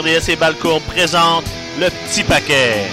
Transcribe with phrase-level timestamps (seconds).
[0.00, 1.44] RDS et Balcourt présentent
[1.78, 2.86] le petit paquet.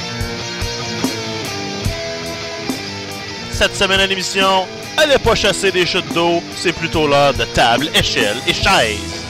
[3.51, 4.67] Cette semaine à l'émission,
[4.97, 9.23] allez pas chasser des chutes d'eau, c'est plutôt l'heure de table, échelle et chaise.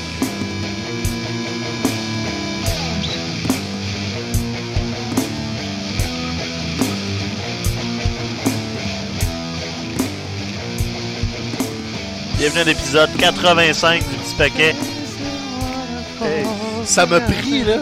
[12.40, 14.76] Bienvenue à l'épisode 85 du petit paquet.
[16.88, 17.76] Ça m'a pris, là,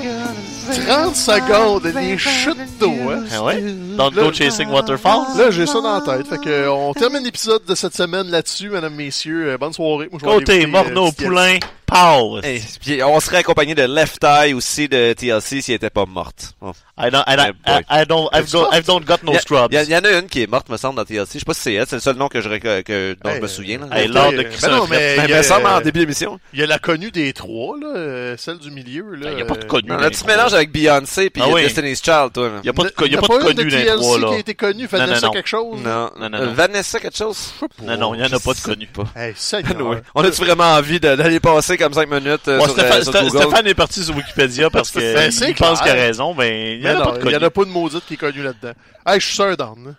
[0.88, 3.23] 30 secondes, des chutes d'eau, hein.
[3.32, 3.62] Ah ouais?
[3.96, 5.38] Don't go chasing waterfalls?
[5.38, 6.27] Là, j'ai ça dans la tête.
[6.27, 9.52] Fait que, euh, on termine l'épisode de cette semaine là-dessus, mesdames, messieurs.
[9.52, 10.10] Euh, bonne soirée.
[10.12, 12.40] Moi, Côté euh, Morneau, Petit Poulain, Pow.
[12.44, 16.54] Hey, puis on serait accompagné de Left Eye aussi de TLC s'il était pas morte.
[16.62, 16.74] Bon.
[16.98, 19.38] I don't, I don't, I, I don't, I've, go, I've don't got no Il y,
[19.38, 19.68] a- scrubs.
[19.74, 21.34] il y y en a une qui est morte, me semble, dans TLC.
[21.34, 23.36] Je sais pas si c'est elle, c'est le seul nom que je, que, dont Hey,
[23.38, 23.80] je me souviens.
[23.80, 23.88] Là.
[24.00, 24.96] Hey, euh, l'art de euh, ben non, fret.
[24.98, 26.40] mais il y me a, semble en euh, début d'émission.
[26.54, 29.32] il y a la connue des trois, là, euh, celle du milieu, là.
[29.34, 29.92] Il y a pas de euh, connue.
[30.02, 31.64] Les tu mélanges avec Beyoncé puis Ah oui.
[31.64, 32.48] Destiny's Child, toi.
[32.48, 32.60] Là.
[32.64, 34.20] Il y a pas de, Il y a pas de une connu dans les trois,
[34.20, 34.27] là.
[34.30, 35.34] qui a été connue, Non, non, Vanessa non.
[35.34, 35.80] quelque chose?
[35.84, 36.54] Non, Non, non, Euh.
[36.54, 37.54] Vanessa quelque chose?
[37.84, 38.88] Non, non, il y en a pas de connu.
[39.18, 39.86] Hey, Seigneur.
[39.86, 40.02] Ouais.
[40.16, 43.14] On a-tu vraiment envie d'aller passer comme 5 minutes euh, Bon, sur, Stéphane, euh, sur
[43.14, 43.38] Sté- Google?
[43.44, 46.76] Stéphane est parti sur Wikipédia parce que Ben, c'est il pense qu'il a raison, mais
[46.76, 48.74] il y Mais en a pas de en a pas maudite qui est connue là-dedans.
[49.05, 49.58] Hey, je suis sûr là.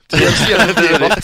[0.09, 1.20] TLC, morte.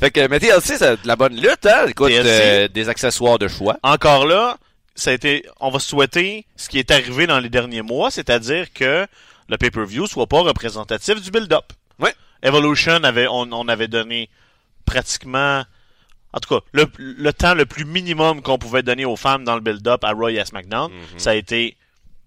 [0.00, 1.86] Fait que, mais TLC, c'est de la bonne lutte, hein?
[1.88, 3.76] Écoute, euh, des accessoires de choix.
[3.82, 4.58] Encore là,
[4.94, 8.66] ça a été, on va souhaiter ce qui est arrivé dans les derniers mois, c'est-à-dire
[8.74, 9.06] que
[9.48, 11.64] le pay-per-view soit pas représentatif du build-up.
[11.98, 12.14] Ouais.
[12.42, 14.28] Evolution avait, on, on avait donné
[14.84, 15.64] pratiquement,
[16.32, 19.54] en tout cas, le, le temps le plus minimum qu'on pouvait donner aux femmes dans
[19.54, 20.90] le build-up à Roy et à SmackDown.
[21.16, 21.76] Ça a été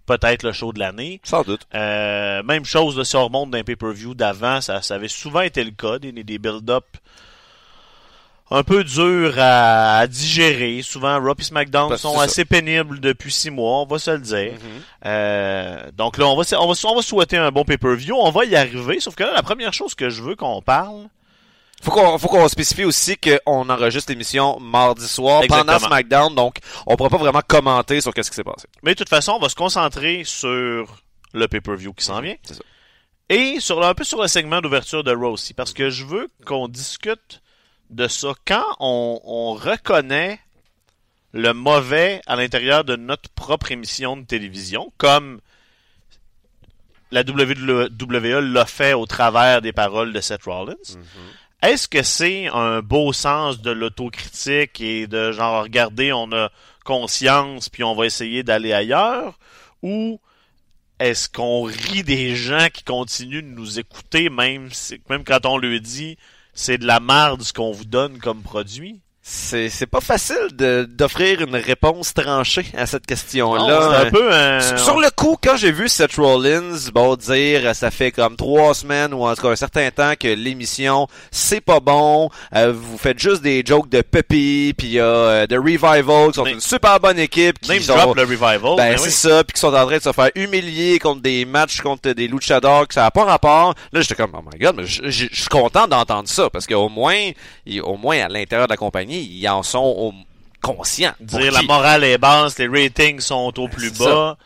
[0.08, 1.22] peut-être le show de l'année.
[1.24, 1.68] Sans doute.
[1.76, 5.64] Euh, même chose, là, si on remonte d'un pay-per-view d'avant, ça, ça avait souvent été
[5.64, 6.86] le cas, des, des build-up
[8.54, 10.82] un peu durs à, à digérer.
[10.82, 14.54] Souvent, Raw et SmackDown sont assez pénibles depuis six mois, on va se le dire.
[14.54, 14.82] Mhm.
[15.06, 18.14] Euh, donc là, on va, on, va, on va souhaiter un bon pay-per-view.
[18.14, 21.08] On va y arriver, sauf que là, la première chose que je veux qu'on parle,
[21.82, 25.80] Faut qu'on, faut qu'on spécifie aussi qu'on enregistre l'émission mardi soir pendant.
[25.80, 28.68] SmackDown, donc on pourra pas vraiment commenter sur qu'est-ce qui s'est passé.
[28.84, 31.02] mais de toute façon, on va se concentrer sur
[31.34, 32.36] le pay-per-view qui s'en vient.
[32.44, 32.64] C'est ça.
[33.30, 36.30] Et sur un peu sur le segment d'ouverture de Raw aussi, parce que je veux
[36.46, 37.42] qu'on discute
[37.90, 40.40] de ça quand on, on reconnaît
[41.34, 45.40] le mauvais à l'intérieur de notre propre émission de télévision, comme
[47.12, 50.76] la WWE l'a fait au travers des paroles de Seth Rollins.
[51.62, 56.50] Est-ce que c'est un beau sens de l'autocritique et de genre regarder, on a
[56.84, 59.38] conscience puis on va essayer d'aller ailleurs?
[59.84, 60.20] Ou
[61.00, 64.70] est-ce qu'on rit des gens qui continuent de nous écouter même
[65.26, 66.18] quand on leur dit
[66.54, 69.02] c'est de la merde ce qu'on vous donne comme produit?
[69.24, 74.10] C'est, c'est pas facile de, d'offrir une réponse tranchée à cette question-là.
[74.12, 74.78] c'est un.
[74.78, 78.74] Sur- le coup, quand j'ai vu Seth Rollins, bon, dire, euh, ça fait comme trois
[78.74, 82.98] semaines ou en tout cas un certain temps que l'émission, c'est pas bon, euh, vous
[82.98, 86.44] faites juste des jokes de Peppy, puis il y a euh, The Revival, qui sont
[86.44, 88.76] Name- une super bonne équipe, qui Name sont, drop le revival.
[88.76, 89.12] ben, mais c'est oui.
[89.12, 92.28] ça, puis qui sont en train de se faire humilier contre des matchs contre des
[92.28, 93.76] luchadors, que ça a pas rapport.
[93.94, 97.30] Là, j'étais comme, oh my god, mais je suis content d'entendre ça, parce qu'au moins,
[97.84, 100.14] au moins à l'intérieur de la compagnie, ils en sont au-
[100.62, 101.14] conscients.
[101.20, 104.38] Dire la morale est basse, les ratings sont au plus bas.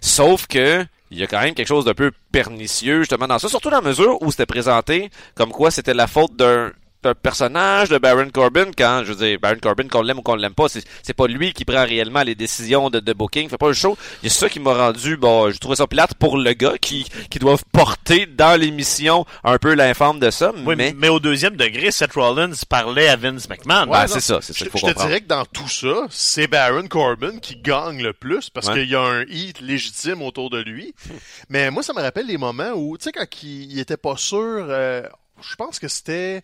[0.00, 3.48] Sauf que il y a quand même quelque chose d'un peu pernicieux justement dans ça,
[3.48, 6.72] surtout dans la mesure où c'était présenté comme quoi c'était la faute d'un
[7.12, 10.54] personnage de Baron Corbin quand je veux dire Baron Corbin qu'on l'aime ou qu'on l'aime
[10.54, 13.68] pas c'est c'est pas lui qui prend réellement les décisions de, de booking fait pas
[13.68, 16.38] le show il y a ça qui m'a rendu bon je trouvais ça plate pour
[16.38, 20.94] le gars qui qui doivent porter dans l'émission un peu l'informe de ça Oui, mais
[20.96, 21.08] mais...
[21.08, 23.86] au deuxième degré, Seth Rollins parlait à Vince McMahon.
[23.86, 24.06] ben, non.
[24.06, 26.46] c'est ça c'est ça qu'il faut je te comprendre dirais que dans tout ça, c'est
[26.46, 28.74] Baron Corbin qui gagne le plus parce Ouais.
[28.80, 30.94] qu'il y a un hit légitime autour de lui.
[31.50, 34.16] Mais moi, ça me rappelle les moments où, tu sais, quand il, il était pas
[34.16, 34.38] sûr,
[34.68, 35.02] euh,
[35.42, 36.42] je pense que c'était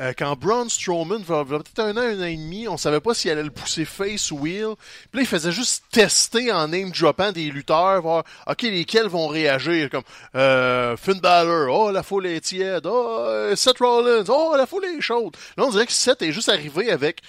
[0.00, 3.30] euh, quand Braun Strowman, peut-être un an, un an et demi, on savait pas s'il
[3.30, 4.74] allait le pousser face ou heel.
[5.10, 9.28] Puis là, il faisait juste tester en name droppant des lutteurs, voir, ok, lesquels vont
[9.28, 10.02] réagir, comme
[10.34, 14.84] euh, Finn Balor, oh, la foule est tiède, oh, euh, Seth Rollins, oh, la foule
[14.84, 15.36] est chaude.
[15.56, 17.22] Là, on dirait que Seth est juste arrivé avec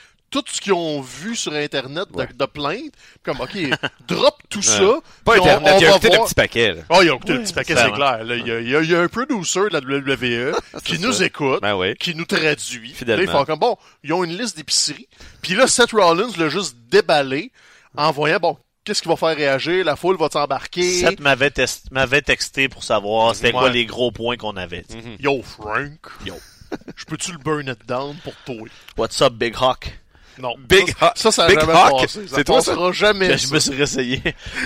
[0.43, 2.27] tout ce qu'ils ont vu sur Internet de, Ouais.
[2.33, 2.93] de plaintes,
[3.23, 3.57] comme, ok,
[4.07, 4.79] drop tout ça.
[5.23, 6.81] pas puis on- Internet on il y a écouté le voir- petit paquet là.
[6.89, 8.23] Oh, ils ont écouté le petit paquet, c'est clair.
[8.23, 8.35] là.
[8.37, 10.99] Il y, a, il y a- il y a un producer de la WWE qui
[10.99, 12.93] nous écoute, ben oui qui nous traduit.
[12.93, 13.23] Fidèlement.
[13.25, 15.07] Là, ils font comme, bon, ils ont une liste d'épiceries.
[15.41, 17.51] Puis là, Seth Rollins l'a juste déballé
[17.97, 19.83] en voyant, bon, qu'est-ce qui va faire réagir?
[19.85, 20.99] La foule va s'embarquer?
[20.99, 24.85] Seth m'avait texté pour savoir c'était quoi les gros points qu'on avait.
[25.19, 25.99] Yo, Frank.
[26.25, 26.35] Yo.
[26.95, 28.67] Je peux-tu le burn it down pour toi?
[28.97, 29.97] What's up, Big Hawk?
[30.39, 30.55] Non.
[30.69, 31.11] Big Hawk.
[31.15, 32.07] ça, ça a Big jamais Hawk.
[32.27, 32.75] C'est toi, ça?
[32.91, 33.29] jamais.
[33.29, 34.21] Ben, je me suis réessayé.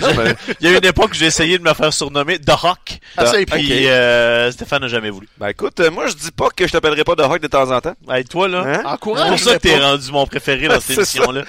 [0.60, 2.98] Il y a une époque où j'ai essayé de me faire surnommer The Hawk.
[3.16, 5.28] Ah, ça, et Puis euh, Stéphane n'a jamais voulu.
[5.38, 7.70] Ben écoute, euh, moi je dis pas que je t'appellerai pas de Hawk de temps
[7.70, 7.94] en temps.
[8.08, 8.78] Hey, toi, là, Hein?
[8.82, 11.42] c'est encourage pour ça que t'es rendu mon préféré dans cette C'est émission-là.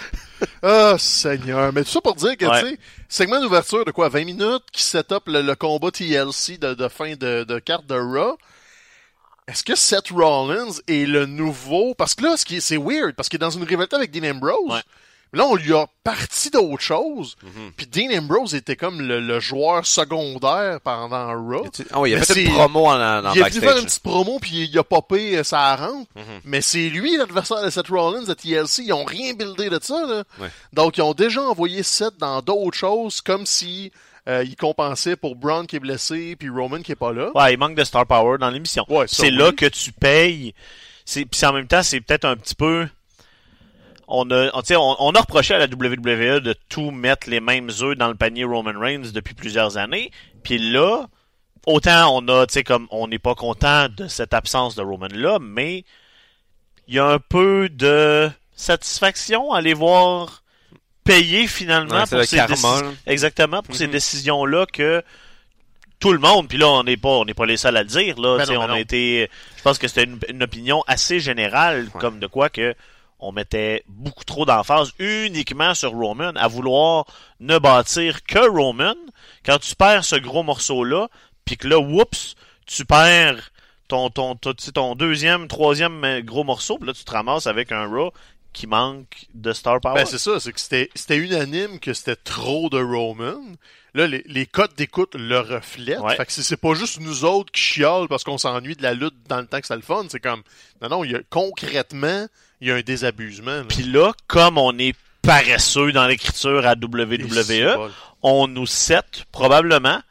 [0.63, 1.71] Ah, Seigneur.
[1.73, 2.61] Mais tout ça pour dire que, Ouais.
[2.63, 6.57] tu sais, segment d'ouverture de quoi, 20 minutes, qui set up le, le combat TLC
[6.57, 8.37] de, de fin de, de carte de Raw.
[9.51, 11.93] Est-ce que Seth Rollins est le nouveau...
[11.93, 14.71] Parce que là, c'est weird, parce qu'il est dans une rivalité avec Dean Ambrose.
[14.71, 14.81] Ouais.
[15.33, 17.35] Là, on lui a parti d'autre chose.
[17.43, 17.71] Mhm.
[17.77, 21.65] Puis Dean Ambrose était comme le, le joueur secondaire pendant Raw.
[21.91, 22.95] Ah il a Mais fait une promo en,
[23.33, 23.79] il faire backstage.
[23.79, 26.07] une petite promo puis il a popé euh, sa rampe.
[26.15, 26.23] Mhm.
[26.43, 28.83] Mais c'est lui l'adversaire de Seth Rollins à TLC.
[28.83, 30.05] Ils ont rien buildé de ça.
[30.05, 30.23] Là.
[30.39, 30.49] Ouais.
[30.73, 33.91] Donc ils ont déjà envoyé Seth dans d'autres choses comme si
[34.27, 37.31] euh, ils compensaient pour Braun qui est blessé puis Roman qui est pas là.
[37.33, 38.85] Ouais, il manque de star power dans l'émission.
[38.89, 39.37] Ouais, c'est oui.
[39.37, 40.53] là que tu payes.
[41.05, 42.87] C'est puis en même temps, c'est peut-être un petit peu
[44.07, 48.09] on a on, a reproché à la WWE de tout mettre les mêmes œufs dans
[48.09, 50.11] le panier Roman Reigns depuis plusieurs années.
[50.43, 51.07] Puis là,
[51.65, 55.07] autant on a tu sais comme on n'est pas content de cette absence de Roman
[55.13, 55.85] là, mais
[56.87, 60.43] il y a un peu de satisfaction à les voir
[61.03, 63.91] payer finalement Ouais, pour ces décisions- exactement pour ces Mhm.
[63.93, 65.03] décisions là que
[65.99, 67.87] tout le monde, puis là on n'est pas on n'est pas les seuls à le
[67.87, 71.19] dire là, Ben on ben a été je pense que c'était une, une opinion assez
[71.19, 71.99] générale Ouais.
[72.01, 72.73] comme de quoi que
[73.19, 77.05] on mettait beaucoup trop d'emphase uniquement sur Roman à vouloir
[77.39, 78.95] ne bâtir que Roman
[79.45, 81.07] quand tu perds ce gros morceau là
[81.45, 83.51] puis que là whoops tu perds
[83.87, 87.11] ton ton ton, tu sais, ton deuxième troisième euh, gros morceau puis là tu te
[87.11, 88.11] ramasses avec un Raw
[88.53, 92.15] qui manque de star power Ben c'est ça, c'est que c'était c'était unanime que c'était
[92.15, 93.39] trop de Roman.
[93.93, 95.99] Là, les, les codes d'écoute le reflètent.
[95.99, 96.15] Ouais.
[96.15, 99.15] Fait que c'est pas juste nous autres qui chiolent parce qu'on s'ennuie de la lutte
[99.27, 100.05] dans le temps que c'était le fun.
[100.09, 100.43] C'est comme,
[100.81, 102.25] non, non, il y a, concrètement,
[102.61, 103.63] il y a un désabusement.
[103.67, 107.91] puis là comme on est paresseux dans l'écriture à WWE
[108.23, 110.01] on nous set probablement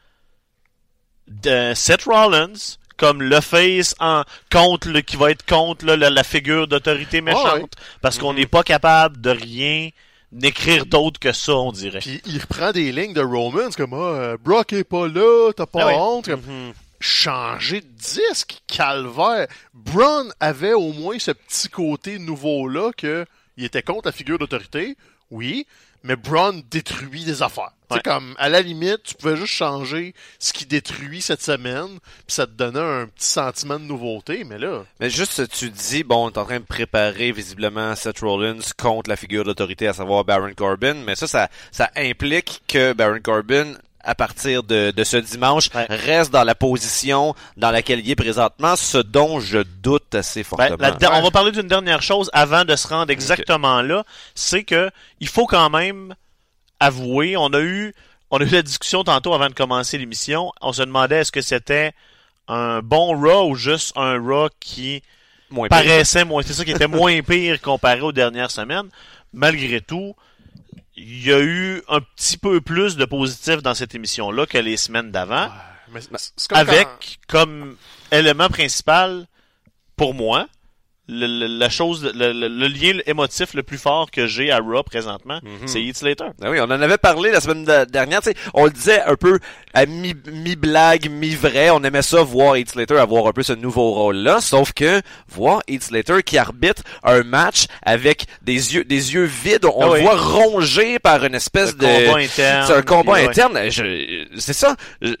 [1.27, 6.09] de Seth Rollins comme le face en contre le, qui va être contre là, la,
[6.11, 7.65] la figure d'autorité méchante ouais.
[8.01, 8.39] parce qu'on Mhm.
[8.39, 9.89] n'est pas capable de rien
[10.31, 13.97] d'écrire d'autre que ça on dirait Puis il reprend des lignes de Roman, comme, ah,
[13.97, 16.27] euh, Brock est pas là, t'as pas Ah honte.
[16.27, 16.73] Comme, Mhm.
[16.99, 19.47] changer de disque, calvaire.
[19.73, 23.25] Braun avait au moins ce petit côté nouveau-là que
[23.57, 24.95] il était contre la figure d'autorité,
[25.31, 25.65] oui,
[26.03, 27.71] mais Braun détruit des affaires.
[27.89, 27.97] Ouais.
[27.97, 32.35] C'est comme, à la limite, tu pouvais juste changer ce qui détruit cette semaine, puis
[32.35, 36.27] ça te donnait un petit sentiment de nouveauté, mais là, Mais juste, tu dis, bon,
[36.27, 40.23] on est en train de préparer visiblement Seth Rollins contre la figure d'autorité, à savoir
[40.23, 45.17] Baron Corbin, mais ça, ça, ça implique que Baron Corbin, à partir de, de ce
[45.17, 45.85] dimanche, Ouais.
[45.89, 50.45] reste dans la position dans laquelle il est présentement, ce dont je doute assez Ben,
[50.45, 50.77] fortement.
[50.99, 54.03] la on va parler d'une dernière chose avant de se rendre exactement là,
[54.35, 54.89] c'est que
[55.19, 56.15] il faut quand même
[56.79, 57.93] avouer, on a eu
[58.31, 61.41] on a eu la discussion tantôt avant de commencer l'émission, on se demandait est-ce que
[61.41, 61.91] c'était
[62.47, 65.03] un bon Raw ou juste un Raw qui
[65.49, 65.77] Moins pire.
[65.79, 68.87] paraissait moins, c'est ça qui était moins pire comparé aux dernières semaines.
[69.33, 70.15] Malgré tout,
[71.03, 74.77] il y a eu un petit peu plus de positif dans cette émission-là que les
[74.77, 75.49] semaines d'avant,
[76.55, 76.87] avec
[77.27, 77.77] quand- comme
[78.11, 79.25] élément principal,
[79.95, 80.47] pour moi,
[81.07, 84.59] le, le- la chose, le, le- le lien émotif le plus fort que j'ai à
[84.59, 85.67] Raw présentement, Mhm.
[85.67, 86.25] c'est Heath Slater.
[86.39, 88.21] Ben oui, on en avait parlé la semaine de- dernière.
[88.21, 89.39] tu sais, on le disait un peu
[89.73, 91.69] à mi- mi-blague, mi-vrai.
[91.71, 94.39] On aimait ça voir Heath Slater avoir un peu ce nouveau rôle-là.
[94.41, 99.65] Sauf que voir Heath Slater qui arbitre un match avec des yeux, des yeux vides,
[99.65, 102.65] on Ah le voit rongé par une espèce de combat interne.
[102.67, 103.59] c'est un combat interne.
[104.37, 104.75] C'est ça.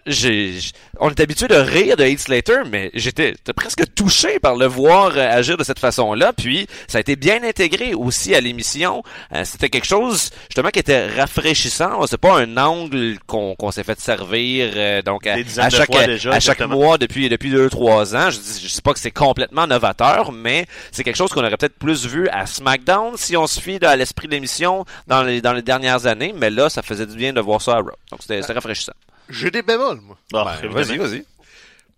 [0.05, 0.53] J'ai,
[0.99, 4.65] on est habitué de rire de Heath Slater, mais j'étais j'étais presque touché par le
[4.67, 6.33] voir euh, agir de cette façon-là.
[6.33, 9.03] Puis ça a été bien intégré aussi à l'émission.
[9.33, 12.05] Euh, c'était quelque chose justement qui était rafraîchissant.
[12.07, 15.37] C'est pas un angle qu'on qu'on s'est fait servir euh, donc à,
[15.69, 18.29] chaque fois déjà, à chaque mois depuis depuis deux trois ans.
[18.29, 21.57] Je dis je sais pas que c'est complètement novateur, mais c'est quelque chose qu'on aurait
[21.57, 25.41] peut-être plus vu à SmackDown si on se fie à l'esprit de l'émission dans les
[25.41, 26.33] dans les dernières années.
[26.35, 27.91] Mais là, ça faisait du bien de voir ça à Raw.
[28.11, 28.93] Donc c'était c'était rafraîchissant.
[29.29, 30.17] j'ai des bémols, moi.
[30.33, 31.25] Ah, Ben, vas-y, vas-y.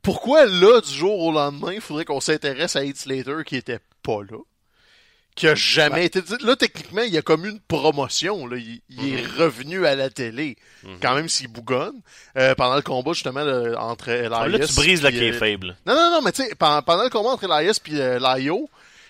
[0.04, 3.80] Pourquoi là, du jour au lendemain, il faudrait qu'on s'intéresse à Heath Slater qui était
[4.04, 4.38] pas là?
[5.36, 6.22] Qui a jamais été.
[6.42, 8.46] Là, techniquement, il y a comme une promotion.
[8.46, 8.58] Là.
[8.58, 10.58] Il, il est revenu à la télé.
[11.02, 12.00] Quand même s'il bougonne.
[12.38, 14.38] Euh, pendant le combat, justement, là, entre Elias.
[14.40, 15.76] Ah, là, tu brises la puis, euh, faible.
[15.88, 18.70] Non, non, non, mais tu sais, pendant, pendant le combat entre Elias et euh, Laio,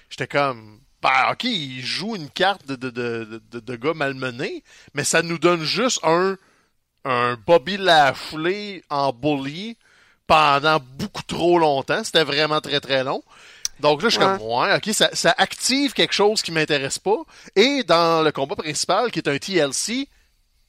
[0.09, 0.79] j'étais comme.
[1.01, 5.21] Bah, ok, il joue une carte de, de, de, de, de gars malmené, mais ça
[5.21, 6.37] nous donne juste un,
[7.03, 9.75] un Bobby Lashley en bully
[10.27, 12.03] pendant beaucoup trop longtemps.
[12.03, 13.23] C'était vraiment très très long.
[13.79, 14.37] Donc là, je suis Ouais.
[14.37, 17.17] comme, ouais, ok, ça, ça active quelque chose qui m'intéresse pas.
[17.55, 20.07] Et dans le combat principal, qui est un TLC,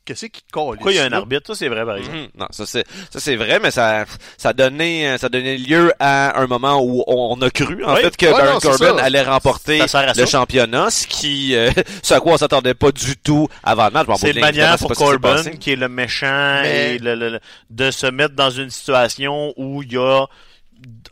[0.04, 1.46] qu'est-ce qui colle Pourquoi il y a un arbitre?
[1.48, 2.16] Ça, c'est vrai, par exemple.
[2.18, 2.28] Mhm.
[2.36, 4.04] Non, ça c'est ça c'est vrai, mais ça
[4.36, 8.02] ça donnait ça donnait lieu à un moment où on a cru en Oui.
[8.02, 9.04] fait que Ouais, Baron non, Corbin ça.
[9.04, 10.26] allait remporter Ça sert à le ça.
[10.26, 11.70] championnat, ce qui euh,
[12.02, 14.06] ce à quoi on s'attendait pas du tout avant le match.
[14.06, 17.30] Bon, C'est une manière pour qui Corbin, qui est le méchant, Mais- et le- le-
[17.30, 20.26] le- de se mettre dans une situation où il y a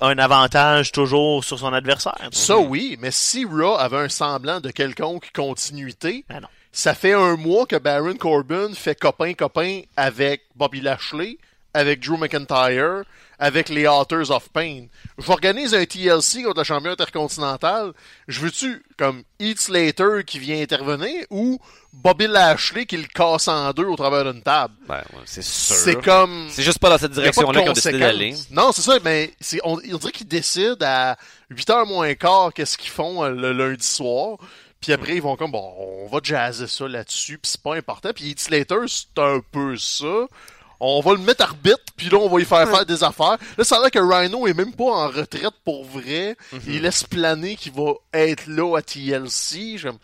[0.00, 2.18] un avantage toujours sur son adversaire.
[2.30, 6.48] Ça, oui, mais si Raw avait un semblant de quelconque continuité, Ben non.
[6.72, 11.38] Ça fait un mois que Baron Corbin fait copain-copain avec Bobby Lashley,
[11.74, 13.04] avec Drew McIntyre,
[13.38, 14.86] avec les Authors of Pain.
[15.18, 17.92] J'organise un TLC contre le champion intercontinental.
[18.28, 21.58] Je veux-tu, comme Heath Slater qui vient intervenir, ou
[21.92, 24.74] Bobby Lashley qui le casse en deux au travers d'une table?
[24.86, 25.74] Ben, ouais, c'est sûr.
[25.74, 26.46] C'est comme...
[26.50, 28.34] C'est juste pas dans cette direction-là qu'on décidé d'aller.
[28.50, 31.16] Non, c'est ça, mais c'est, on, on dirait qu'ils décident à
[31.52, 34.38] 8h moins quart qu'est-ce qu'ils font euh, le lundi soir.
[34.82, 38.10] Puis après, ils vont comme, bon, on va jazzer ça là-dessus, puis c'est pas important.
[38.14, 40.26] Puis Heath Slater, c'est un peu ça.
[40.80, 43.38] On va le mettre arbitre, puis là, on va y faire faire des affaires.
[43.56, 46.36] Là, ça a l'air que Rhino est même pas en retraite pour vrai.
[46.66, 49.78] Il laisse planer qu'il va être là à TLC.
[49.78, 49.98] J'aime-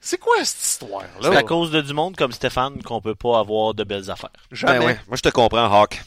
[0.00, 1.08] C'est quoi cette histoire-là?
[1.22, 4.30] C'est à cause de du monde comme Stéphane qu'on peut pas avoir de belles affaires.
[4.50, 4.78] Jamais.
[4.80, 6.02] Ben ouais, moi je te comprends, Hawk.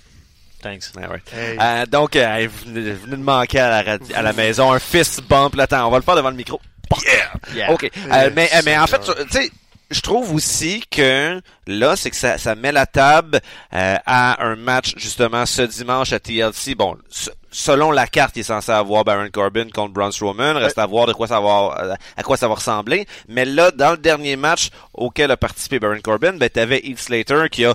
[0.62, 0.92] Thanks.
[0.96, 1.22] Ouais, ouais.
[1.34, 1.58] Hey.
[1.60, 5.56] Euh, donc, euh, venez de manquer à la, radi- à la maison un fist bump.
[5.56, 6.60] Là, attends, on va le faire devant le micro.
[7.06, 7.32] Yeah!
[7.56, 7.72] Yeah.
[7.74, 7.90] OK.
[8.12, 9.50] Euh, mais, euh, mais en fait, tu sais,
[9.90, 13.40] je trouve aussi que là, c'est que ça, ça met la table
[13.74, 16.76] euh, à un match justement ce dimanche à TLC.
[16.76, 20.56] Bon, se- selon la carte, il est censé avoir Baron Corbin contre Braun Strowman.
[20.56, 23.06] Reste à voir de quoi ça va, euh, à quoi ça va ressembler.
[23.28, 27.48] Mais là, dans le dernier match auquel a participé Baron Corbin, ben t'avais Heath Slater
[27.52, 27.74] qui a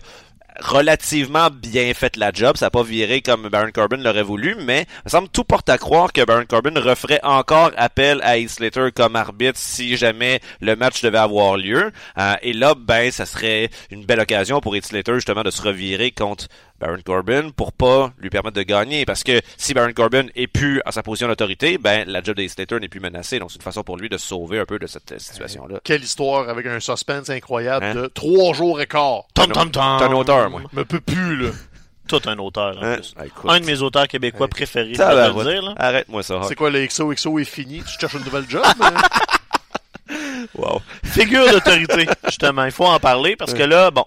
[0.60, 2.56] relativement bien fait la job.
[2.56, 5.68] Ça n'a pas viré comme Baron Corbin l'aurait voulu, mais il me semble tout porte
[5.68, 10.40] à croire que Baron Corbin referait encore appel à Heath Slater comme arbitre si jamais
[10.60, 11.92] le match devait avoir lieu.
[12.18, 15.62] Euh, et là, ben, ça serait une belle occasion pour Heath Slater justement de se
[15.62, 16.48] revirer contre
[16.80, 19.04] Baron Corbin pour pas lui permettre de gagner.
[19.06, 22.50] Parce que si Baron Corbin est plus à sa position d'autorité, ben, la job d'Heath
[22.52, 23.38] Slater n'est plus menacée.
[23.38, 25.80] Donc c'est une façon pour lui de se sauver un peu de cette euh, situation-là.
[25.84, 27.94] Quelle histoire avec un suspense incroyable Hein?
[27.94, 29.22] de trois jours et quart.
[29.34, 29.98] Tom, tom, tom.
[29.98, 30.62] T'es un auteur, moi.
[30.72, 31.50] Me peut plus, là.
[32.08, 32.94] Tout un auteur, en Hein?
[32.96, 33.14] plus.
[33.18, 33.52] Ah.
[33.54, 35.62] Un de mes auteurs québécois préférés, Ça, peux te le dire.
[35.62, 35.74] Là.
[35.76, 36.40] Arrête-moi ça.
[36.46, 37.82] C'est quoi, le XOXO est fini?
[37.82, 38.62] Tu cherches une nouvelle job?
[38.78, 38.86] mais-
[40.54, 40.80] Wow.
[41.04, 42.64] Figure d'autorité, justement.
[42.64, 44.04] Il faut en parler parce que là, bon.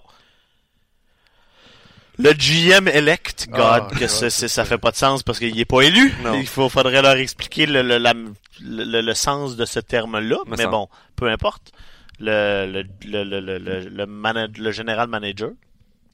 [2.22, 5.22] Le GM elect, God, Ah, que God, c'est- c'est c'est- ça fait pas de sens
[5.22, 6.12] parce qu'il est pas élu.
[6.24, 6.34] Non.
[6.34, 8.12] Il faut, faudrait leur expliquer le, le, la-
[8.60, 10.36] le, le sens de ce terme-là.
[10.46, 11.72] Me Mais bon, peu importe.
[12.18, 15.50] Le, le, le, le, le, le, le, mana- le général manager,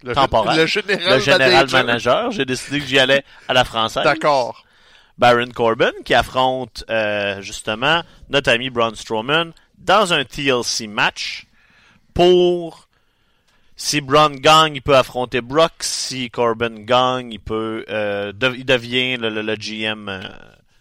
[0.04, 0.56] Le, Temporaire.
[0.56, 1.84] le général, le général manager.
[1.84, 4.04] manager, j'ai décidé que j'y allais à la française.
[4.04, 4.62] D'accord.
[5.18, 11.46] Baron Corbin qui affronte euh, justement notre ami Braun Strowman dans un TLC match
[12.14, 12.85] pour
[13.76, 15.72] si Braun gagne, il peut affronter Brock.
[15.80, 20.20] Si Corbin gagne, il peut euh, de- il devient le, le- le GM euh,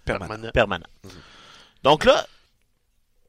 [0.06, 0.52] Permanent.
[0.54, 0.86] permanent.
[1.84, 2.26] Donc là,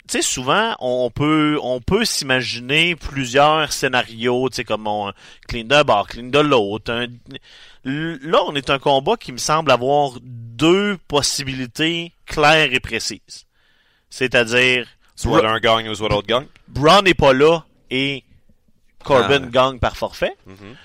[0.09, 5.13] tu sais, souvent, on peut, on peut s'imaginer plusieurs scénarios, tu sais, comme on,
[5.49, 6.93] clean de bord, clean de l'autre.
[6.93, 7.07] un-
[7.85, 13.47] Là, on est un combat qui me semble avoir deux possibilités claires et précises.
[14.11, 16.47] C'est-à-dire, Soit l'un gagne ou soit l'autre gagne.
[16.69, 18.23] Braun n'est pas là et
[19.07, 20.37] Corbin Ah gagne par forfait.
[20.47, 20.77] Mhm.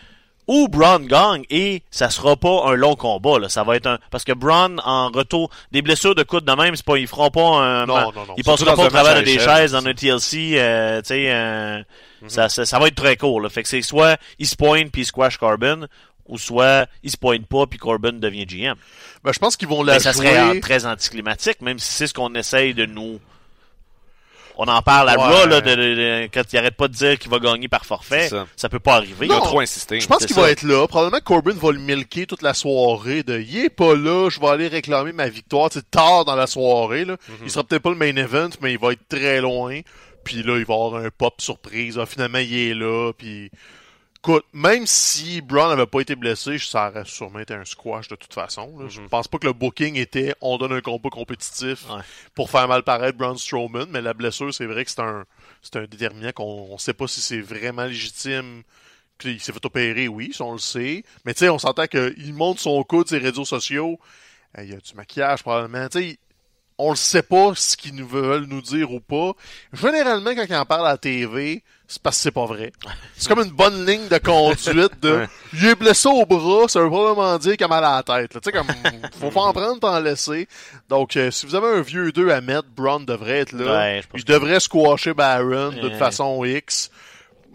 [0.47, 3.99] Ou Braun gagne et ça sera pas un long combat là, ça va être un
[4.09, 7.29] parce que Braun en retour des blessures de coude de même, c'est pas ils feront
[7.29, 8.33] pas un Non, non, non.
[8.37, 11.81] ils passeront pas au travers de des chaises dans un TLC euh, tu sais euh,
[12.27, 13.49] ça, ça, ça va être très court là.
[13.49, 15.85] Fait que c'est soit il se pointe puis squash Corbin
[16.27, 18.75] ou soit il se pointe pas puis Corbin devient GM.
[19.23, 20.59] Ben, je pense qu'ils vont la Mais ça serait jouer.
[20.59, 23.19] très anticlimatique même si c'est ce qu'on essaye de nous
[24.57, 25.41] on en parle à Ouais.
[25.41, 27.85] Raw, là, de, de- de- quand il arrête pas de dire qu'il va gagner par
[27.85, 28.45] forfait, ça.
[28.55, 28.69] ça.
[28.69, 29.29] peut pas arriver.
[29.31, 29.41] Ont Non.
[29.41, 29.99] trop insisté.
[29.99, 30.87] Je pense qu'il va être là.
[30.87, 34.39] Probablement que Corbin va le milquer toute la soirée de il est pas là, je
[34.39, 35.69] vais aller réclamer ma victoire.
[35.71, 37.05] C'est tard dans la soirée.
[37.05, 37.17] Là.
[37.29, 37.35] Mhm.
[37.45, 39.79] Il sera peut-être pas le main event, mais il va être très loin.
[40.23, 41.97] Puis là, il va avoir un pop surprise.
[41.99, 43.11] Ah, finalement, il est là.
[43.17, 43.49] Puis
[44.23, 48.15] écoute, même si Braun n'avait pas été blessé, ça aurait sûrement été un squash de
[48.15, 48.77] toute façon.
[48.79, 48.85] là.
[48.87, 52.01] Je pense pas que le booking était on donne un combat compétitif Ouais.
[52.35, 55.25] pour faire mal paraître Braun Strowman, mais la blessure, c'est vrai que c'est un
[55.89, 58.63] déterminant qu'on on sait pas si c'est vraiment légitime.
[59.17, 61.03] Puis il s'est fait opérer, oui, ça, on le sait.
[61.25, 63.99] Mais tu sais, on s'entend qu'il monte son coude sur les réseaux sociaux.
[64.57, 65.87] Il y a du maquillage probablement.
[65.89, 66.17] Tu sais,
[66.79, 69.33] on le sait pas ce qu'ils nous veulent nous dire ou pas.
[69.73, 72.71] Généralement, quand ils en parlent à la TV, c'est parce que c'est pas vrai.
[73.17, 76.87] C'est comme une bonne ligne de conduite de il est blessé au bras, ça veut
[76.89, 78.31] probablement dire qu'il a mal à la tête.
[78.31, 78.67] Tu sais, comme
[79.19, 80.47] faut pas en prendre, t'en laisser.
[80.87, 83.77] Donc euh, si vous avez un vieux 2 à mettre, Braun devrait être là.
[83.79, 85.81] Ouais, il devrait squasher Baron de Ouais.
[85.81, 86.89] toute façon X.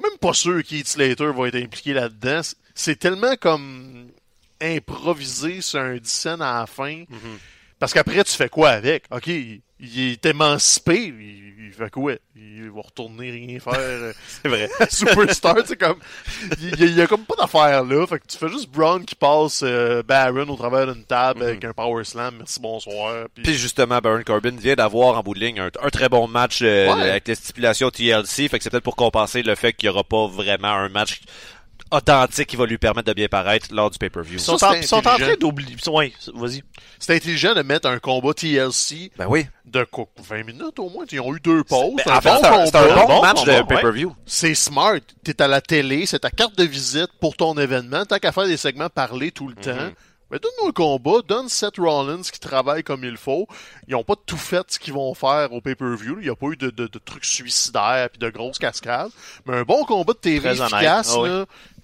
[0.03, 2.43] Même pas sûr qu'Heath Slater va être impliqué là-dedans.
[2.75, 4.09] C'est- tellement comme
[4.61, 7.05] improvisé sur un 10 cents à la fin.
[7.09, 7.39] Mhm.
[7.79, 9.05] Parce qu'après, tu fais quoi avec?
[9.11, 10.97] OK, il, il est émancipé.
[11.09, 12.13] Il, il fait quoi?
[12.35, 13.75] Il va retourner rien faire.
[13.77, 14.71] euh, C'est vrai.
[14.91, 15.99] Superstar, sais, comme.
[16.61, 18.07] Il, il y a- comme pas d'affaire là.
[18.07, 21.65] Fait que tu fais juste Braun qui passe euh, Baron au travers d'une table avec
[21.65, 22.37] un Power Slam.
[22.39, 23.27] Merci, bonsoir.
[23.35, 26.29] Puis, Puis justement, Baron Corbin vient d'avoir en bout de ligne un, un très bon
[26.29, 27.11] match euh, Ouais.
[27.11, 28.49] avec les stipulations TLC.
[28.49, 31.21] Fait que c'est peut-être pour compenser le fait qu'il n'y aura pas vraiment un match
[31.91, 34.35] authentique qui va lui permettre de bien paraître lors du pay-per-view.
[34.39, 35.27] Ils sont, en, c'est ils sont en intelligent.
[35.27, 35.77] train d'oublier.
[35.89, 36.63] Ouais, vas-y.
[36.99, 39.47] c'est intelligent de mettre un combat TLC Ben oui.
[39.65, 41.05] de quoi, 20 minutes au moins.
[41.11, 41.95] Ils ont eu deux pauses.
[42.05, 42.95] Ben, C'est un bon c'est un, c'est un combat.
[43.03, 44.15] bon, bon match combat, de pay-per-view.
[44.27, 44.99] C'est smart.
[45.25, 48.05] T'es à la télé, c'est ta carte de visite pour ton événement.
[48.05, 49.61] Tant qu'à faire des segments parler tout le Mhm.
[49.63, 49.93] temps.
[50.29, 53.47] Mais donne-nous un combat, donne Seth Rollins qui travaille comme il faut.
[53.87, 56.17] Ils ont pas tout fait ce qu'ils vont faire au pay-per-view.
[56.19, 59.13] Il n'y a pas eu de, de- de trucs suicidaires puis de grosses cascades.
[59.47, 61.31] Mais un bon combat de TV Très efficace, Ah oui.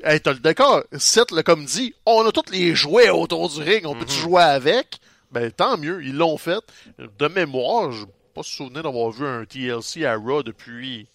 [0.04, 0.82] Hey, t'as le décor.
[0.96, 4.20] Seth l'a comme dit, on a tous les jouets autour du ring, on peut-tu Mhm.
[4.20, 4.98] jouer avec?
[5.30, 6.60] Ben, tant mieux, ils l'ont fait.
[7.18, 8.04] De mémoire, je
[8.34, 11.06] pas souvenir d'avoir vu un TLC à Raw depuis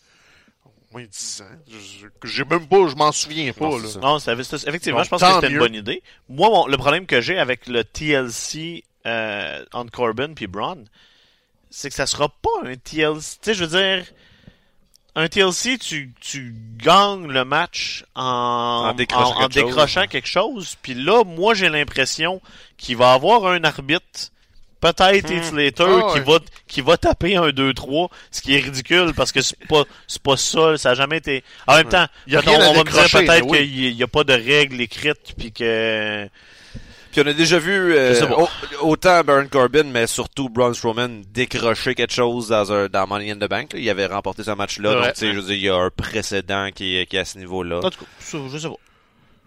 [0.65, 2.05] au moins 10 ans.
[2.23, 3.89] J'ai même pas, je m'en souviens pas, Non, là.
[4.01, 6.03] Non, effectivement, Donc, je pense que c'était une bonne idée.
[6.29, 10.85] Moi, mon- le problème que j'ai avec le TLC euh, entre Corbin puis Braun,
[11.69, 13.37] c'est que ça sera pas un TLC.
[13.41, 14.05] Tu sais, je veux dire,
[15.19, 20.07] un TLC, tu, tu gagnes le match en, En décrochant en- en quelque chose.
[20.09, 20.75] quelque chose.
[20.83, 22.39] Puis là, moi, j'ai l'impression
[22.77, 24.29] qu'il va avoir un arbitre,
[24.79, 26.23] peut-être Heath Slater, Ah qui, ouais.
[26.25, 30.21] va, qui va taper un 2-3, ce qui est ridicule parce que c'est pas, c'est
[30.21, 31.43] pas ça, ça a jamais été.
[31.65, 33.57] En même temps, Il y a on, va me dire peut-être oui.
[33.67, 36.29] qu'il n'y a pas de règles écrites, puis que.
[37.17, 38.13] Puis on a déjà vu euh,
[38.81, 43.37] autant Baron Corbin, mais surtout Braun Strowman décrocher quelque chose dans, un, dans Money in
[43.37, 43.73] the Bank.
[43.73, 43.79] là.
[43.79, 44.89] Il avait remporté ce match-là.
[44.91, 44.95] Ouais.
[45.07, 47.21] Donc, tu sais, je veux dire, il y a un précédent qui, est- qui est
[47.21, 47.79] à ce niveau-là.
[47.79, 48.05] En tout cas,
[48.51, 48.75] je sais pas.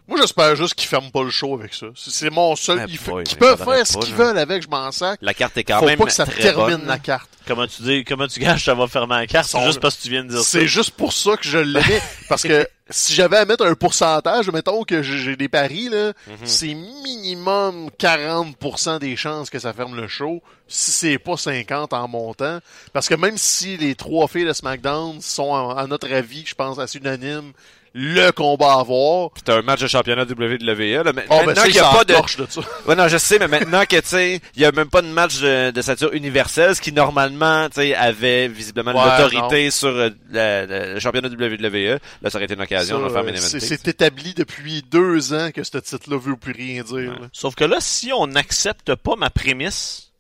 [0.08, 1.86] Moi, j'espère juste qu'ils ferment pas le show avec ça.
[1.94, 2.84] C'est mon seul.
[2.88, 5.20] Ils, boy, qu'ils mais peuvent faire ce qu'ils veulent avec, je m'en sac.
[5.22, 6.86] La carte est quand Faut même pas que ça très termine bonne.
[6.88, 7.30] la carte.
[7.46, 10.02] Comment tu dis, comment tu gages, ça va fermer la carte, c'est juste parce que
[10.02, 10.44] tu viens de dire ça.
[10.58, 12.02] C'est juste pour ça que je l'aimais.
[12.28, 16.36] parce que si j'avais à mettre un pourcentage, mettons que j'ai des paris, là, Mhm.
[16.44, 22.08] c'est minimum 40% des chances que ça ferme le show, si c'est pas 50 en
[22.08, 22.58] montant.
[22.92, 26.54] Parce que même si les trois filles de SmackDown sont, à, à notre avis, je
[26.54, 27.52] pense, assez unanimes,
[27.92, 31.02] le combat à voir, Puis t'as un match de championnat WWE.
[31.02, 31.12] Là.
[31.12, 32.14] Mais oh, ben, maintenant c'est qu'il y a pas de...
[32.14, 32.60] de ça.
[32.86, 35.08] Ouais, non, je sais, mais maintenant que, tu sais, il y a même pas de
[35.08, 39.88] match de, de ceinture universelle, ce qui, normalement, tu sais, avait visiblement Ouais, l'autorité sur
[39.88, 41.98] euh, la- la- le championnat WWE.
[42.22, 45.50] Là, ça aurait été une occasion de faire euh, c'est c'est établi depuis deux ans
[45.52, 47.12] que ce titre-là veut plus rien dire.
[47.20, 47.28] là.
[47.32, 50.10] Sauf que là, si on n'accepte pas ma prémisse,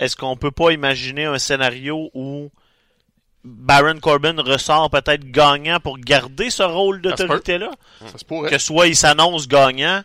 [0.00, 2.50] est-ce qu'on peut pas imaginer un scénario où
[3.46, 7.70] Baron Corbin ressort peut-être gagnant pour garder ce rôle d'autorité-là?
[8.10, 8.50] Ça se pourrait.
[8.50, 10.02] Que soit il s'annonce gagnant,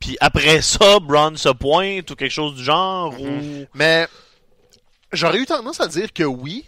[0.00, 3.66] puis après ça, Braun se pointe ou quelque chose du genre, ou...
[3.74, 4.08] Mais
[5.12, 6.64] j'aurais eu tendance à dire que oui,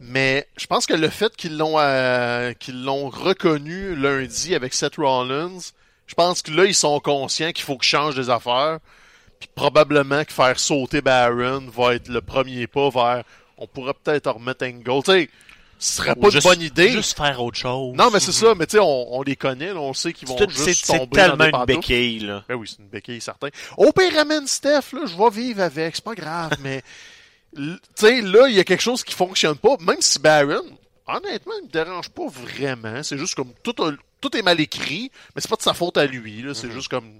[0.00, 4.96] mais je pense que le fait qu'ils l'ont euh, qu'ils l'ont reconnu lundi avec Seth
[4.96, 5.60] Rollins,
[6.06, 8.80] je pense que là ils sont conscients qu'il faut qu'ils changent des affaires,
[9.38, 13.22] puis probablement que faire sauter Baron va être le premier pas vers
[13.62, 15.02] on pourrait peut-être remettre Angle.
[15.04, 15.30] Tu sais,
[15.78, 16.90] ce serait pas juste- une bonne idée.
[16.90, 17.94] Juste faire autre chose.
[17.96, 20.28] Non, mais c'est ça, mais tu sais, on, on les connaît, là, on sait qu'ils
[20.28, 22.44] vont C'est tout- juste c'est c'est tomber dans tellement des une béquille, là.
[22.48, 23.48] Ben oui, c'est une béquille, certain.
[23.76, 26.82] Au pire, ramène Steph, là, je vais vivre avec, c'est pas grave, mais,
[27.56, 30.62] tu sais, là, il y a quelque chose qui fonctionne pas, même si Baron,
[31.06, 33.74] honnêtement, il me dérange pas vraiment, c'est juste comme, tout,
[34.20, 36.72] tout est mal écrit, mais c'est pas de sa faute à lui, là, c'est Mhm.
[36.74, 37.10] juste comme,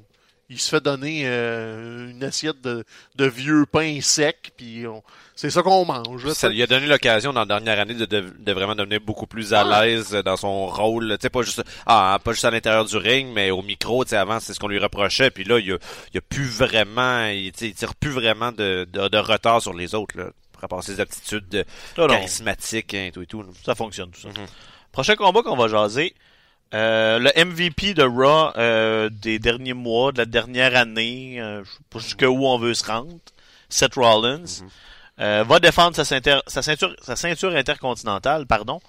[0.53, 2.85] il se fait donner euh, une assiette de,
[3.17, 5.03] de vieux pain sec, puis on-
[5.35, 8.05] c'est ça qu'on mange, là, Ça lui a donné l'occasion dans la dernière année de,
[8.05, 9.87] de, de vraiment devenir beaucoup plus à Ouais.
[9.87, 11.09] l'aise dans son rôle.
[11.19, 14.11] Tu sais, pas juste, ah, pas juste à l'intérieur du ring, mais au micro, tu
[14.11, 15.31] sais, avant, c'est ce qu'on lui reprochait.
[15.31, 15.79] Puis là, il y a,
[16.15, 19.61] il a plus vraiment, il, tu sais, il tire plus vraiment de, de, de retard
[19.63, 20.27] sur les autres, là.
[20.53, 21.65] Par rapport à ses aptitudes
[21.97, 23.43] charismatiques hein, et tout et tout.
[23.43, 23.49] là.
[23.65, 24.29] ça fonctionne, tout ça.
[24.29, 24.47] Mhm.
[24.93, 26.15] Prochain combat qu'on va jaser,
[26.75, 31.71] euh, le MVP de Raw euh, des derniers mois, de la dernière année, euh, je
[31.71, 33.19] sais pas jusqu'où on veut se rendre,
[33.69, 34.45] Seth Rollins,
[35.21, 38.81] euh, va défendre sa ceinture, sa ceinture, sa ceinture intercontinentale, pardon,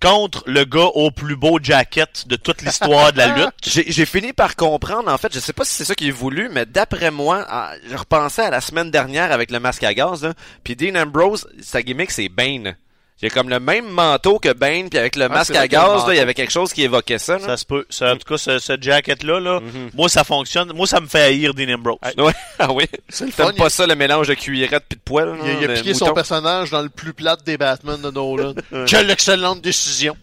[0.00, 3.52] contre le gars au plus beau jacket de toute l'histoire de la lutte.
[3.62, 6.48] J'ai fini par comprendre, en fait, je sais pas si c'est ça qui est voulu,
[6.50, 7.46] mais d'après moi,
[7.86, 10.32] je repensais à la semaine dernière avec le masque à gaz, là,
[10.64, 12.76] puis Dean Ambrose, sa gimmick, c'est Bane.
[13.22, 15.68] Il y a comme le même manteau que Bane, puis avec le Ah, masque à
[15.68, 17.34] gaz, il y avait quelque chose qui évoquait ça.
[17.38, 17.44] là.
[17.44, 17.84] Ça se peut.
[17.90, 19.90] Ça, en tout cas, ce, ce jacket-là, là, Mhm.
[19.94, 20.72] moi, ça fonctionne.
[20.74, 21.98] Moi, ça me fait haïr Dean Ambrose.
[22.16, 22.84] Ouais, ah oui.
[23.10, 25.34] C'est Il, pas ça, le mélange de cuillerette puis de poêle?
[25.44, 28.10] il a, il a là, piqué son personnage dans le plus plate des Batman de
[28.10, 28.54] Nolan.
[28.86, 30.16] Quelle excellente décision.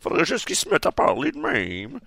[0.00, 1.98] Faudrait juste qu'il se mette à parler de même.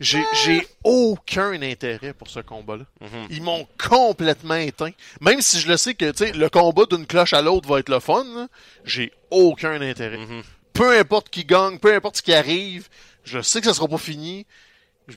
[0.00, 2.84] J'ai j'ai aucun intérêt pour ce combat-là.
[3.00, 3.26] Mhm.
[3.30, 4.92] Ils m'ont complètement éteint.
[5.20, 7.78] Même si je le sais que tu sais, le combat d'une cloche à l'autre va
[7.78, 8.48] être le fun, là,
[8.84, 10.18] j'ai aucun intérêt.
[10.18, 10.42] Mhm.
[10.72, 12.88] Peu importe qui gagne, peu importe ce qui arrive,
[13.24, 14.46] je sais que ça sera pas fini.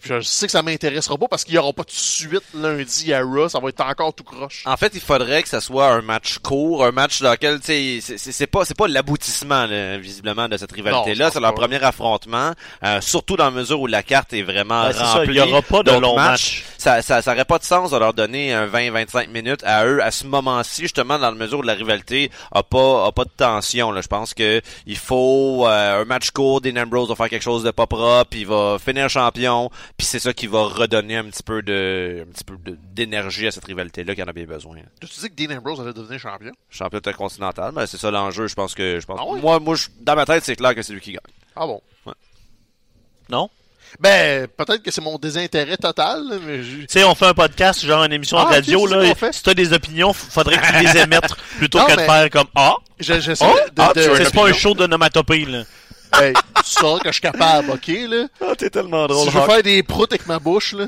[0.05, 3.23] Je sais que ça m'intéressera pas parce qu'il y aura pas de suite lundi à
[3.23, 4.61] Raw, ça va être encore tout croche.
[4.67, 7.65] En fait, il faudrait que ça soit un match court, un match dans lequel, tu
[7.65, 11.29] sais, c'est- c'est c'est pas, c'est pas l'aboutissement, là, visiblement, de cette Non, rivalité-là.
[11.29, 11.61] je C'est leur pas.
[11.61, 15.29] premier affrontement, euh, surtout dans la mesure où la carte est vraiment Ben, ça, remplie.
[15.29, 16.29] il y aura pas de long matchs.
[16.61, 16.65] match.
[16.77, 20.03] Ça, ça, ça aurait pas de sens de leur donner un 20-25 minutes à eux
[20.03, 23.31] à ce moment-ci, justement, dans la mesure où la rivalité a pas, a pas de
[23.35, 24.01] tension, là.
[24.01, 27.63] Je pense que il faut euh, un match court, Dean Ambrose va faire quelque chose
[27.63, 31.43] de pas propre, il va finir champion, puis c'est ça qui va redonner un petit
[31.43, 34.77] peu de, un petit peu de- d'énergie à cette rivalité-là qui en a bien besoin.
[35.01, 36.51] Tu dis que Dean Ambrose allait devenir champion?
[36.69, 39.19] champion intercontinental, mais c'est ça l'enjeu, je pense que je pense.
[39.21, 39.39] Ah?
[39.41, 41.21] Moi moi je- dans ma tête, c'est clair que c'est lui qui gagne.
[41.55, 41.81] Ah bon?
[43.29, 43.49] Non?
[43.99, 47.33] Ben, peut-être que c'est mon désintérêt total, là, mais je- Tu sais, on fait un
[47.33, 49.03] podcast, genre une émission Ah, de ok, radio, là.
[49.03, 49.33] et fait?
[49.33, 52.47] Si t'as des opinions, faudrait que tu les émettes plutôt Non, que de faire comme
[52.55, 52.75] Ah!
[52.99, 53.55] je- j'essaie Oh!
[53.75, 53.81] de...
[53.81, 55.63] ah, de- c'est pas un show d'onomatopée, là.
[56.11, 58.27] Ben, tu sauras que je suis capable, ok, là?
[58.41, 60.87] Ah, t'es tellement Si je veux faire des proutes avec ma bouche, là.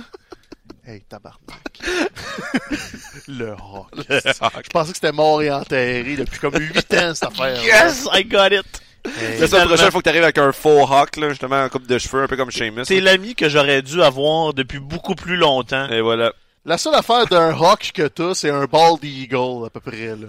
[0.85, 1.79] Hey, tabarnak.
[3.27, 3.87] le rock.
[4.09, 7.63] Je pensais que c'était mort et enterré depuis comme 8 ans, cette affaire.
[7.63, 8.65] Yes, I got it!
[9.05, 9.67] Hey, La semaine Finalement.
[9.67, 12.27] prochaine, faut que t'arrives avec un faux hawk, là, justement, un coupe de cheveux, un
[12.27, 12.85] peu comme Sheamus.
[12.85, 15.87] C'est l'ami que j'aurais dû avoir depuis beaucoup plus longtemps.
[15.89, 16.33] Et voilà.
[16.65, 20.27] La seule affaire d'un rock que t'as, c'est un bald eagle, à peu près, là.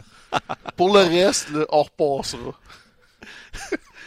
[0.76, 2.52] Pour le reste, là, on repassera.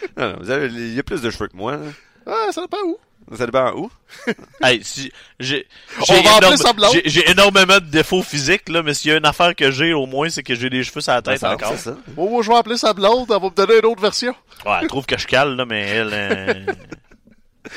[0.17, 1.73] Non, non, vous avez, il y a plus de cheveux que moi.
[1.73, 1.85] là.
[2.27, 2.97] Ah, ça dépend où.
[3.35, 3.89] Ça dépend où?
[4.61, 5.67] Hey, si, j'ai,
[5.99, 9.25] On j'ai va j'ai- j'ai énormément de défauts physiques, là, mais s'il y a une
[9.25, 11.71] affaire que j'ai, au moins, c'est que j'ai des cheveux sur la tête Ça, encore.
[11.71, 11.97] c'est ça.
[12.09, 14.35] Bon, moi, je vais appeler sa blonde, elle va me donner une autre version.
[14.65, 16.53] Ouais, elle trouve que je cale, là, mais elle, euh,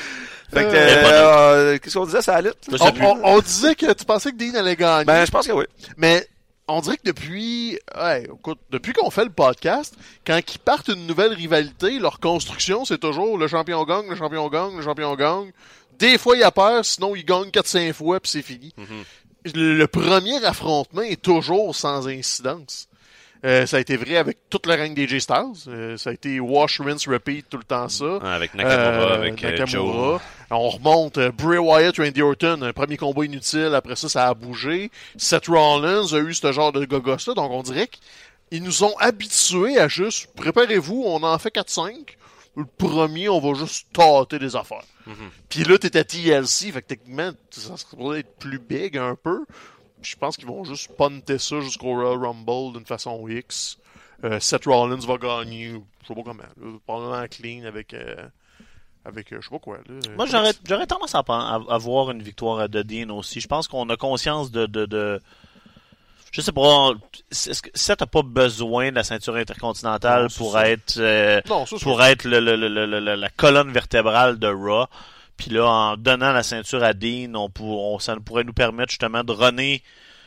[0.53, 1.05] Fait que, Euh,
[1.75, 2.53] euh, qu'est-ce qu'on disait, ça allait?
[2.71, 3.05] je sais On, plus.
[3.05, 5.05] on- on disait que tu pensais que Dean allait gagner.
[5.05, 5.65] Ben, je pense que oui.
[5.99, 6.27] Mais
[6.69, 9.95] on dirait que depuis, ouais, écoute, depuis qu'on fait le podcast,
[10.27, 14.49] quand ils partent une nouvelle rivalité, leur construction, c'est toujours le champion gagne, le champion
[14.49, 15.51] gagne, le champion gagne.
[15.99, 18.75] Des fois, il a peur, sinon il gagne 4-5 fois, puis c'est fini.
[19.55, 22.89] le, le premier affrontement est toujours sans incidence.
[23.45, 25.47] Euh, ça a été vrai avec toute la règne des J-Stars.
[25.69, 28.05] Euh, ça a été wash, rinse, repeat tout le temps ça.
[28.19, 29.61] Ouais, Avec Nakamura, Euh, avec euh, Joe.
[29.61, 30.21] Nakamura.
[30.51, 33.73] On remonte Bray Wyatt, Randy Orton, un premier combat inutile.
[33.75, 34.91] Après ça, ça a bougé.
[35.17, 37.35] Seth Rollins a eu ce genre de gogos là.
[37.35, 37.89] Donc on dirait
[38.51, 41.93] qu'ils nous ont habitués à juste préparez-vous, on en fait 4-5.
[42.57, 44.83] Le premier, on va juste tâter des affaires.
[45.49, 49.45] Puis là, t'es à TLC, fait que techniquement, ça serait être plus big un peu.
[50.03, 53.79] Je pense qu'ils vont juste punter ça jusqu'au Royal Rumble d'une façon X.
[54.25, 58.17] Euh, Seth Rollins va gagner, je sais pas comment, là, probablement clean avec, euh,
[59.05, 59.79] avec euh, je sais pas quoi.
[59.89, 63.41] Là, Moi, j'aurais, j'aurais tendance à, à, à voir une victoire de Dean aussi.
[63.41, 65.21] Je pense qu'on a conscience de, de, de...
[66.33, 66.91] Je sais pas,
[67.31, 70.69] est-ce que Seth a pas besoin de la ceinture intercontinentale Non, pour ça.
[70.69, 74.87] être, euh, Non, pour être le, le- le- le- le- la colonne vertébrale de Raw?
[75.39, 79.25] Puis là, en donnant la ceinture à Dean, on, pour, ça pourrait nous permettre justement
[79.25, 79.83] de runner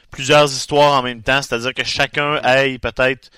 [0.09, 1.41] plusieurs histoires en même temps.
[1.41, 3.29] C'est-à-dire que chacun aille peut-être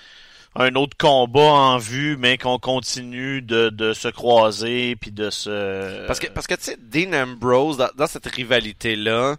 [0.56, 6.06] un autre combat en vue, mais qu'on continue de, se croiser puis de se...
[6.06, 9.36] Parce que, parce que tu sais, Dean Ambrose, dans, dans cette rivalité-là,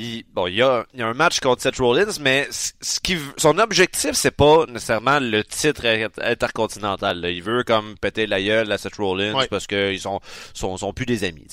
[0.00, 3.00] il, bon, il y a, il y a un match contre Seth Rollins, mais ce
[3.00, 7.20] qui, son objectif, c'est pas nécessairement le titre inter- intercontinental.
[7.20, 7.30] là.
[7.30, 10.20] Il veut comme péter la gueule à Seth Rollins parce qu'ils sont,
[10.54, 11.46] sont, sont plus des amis.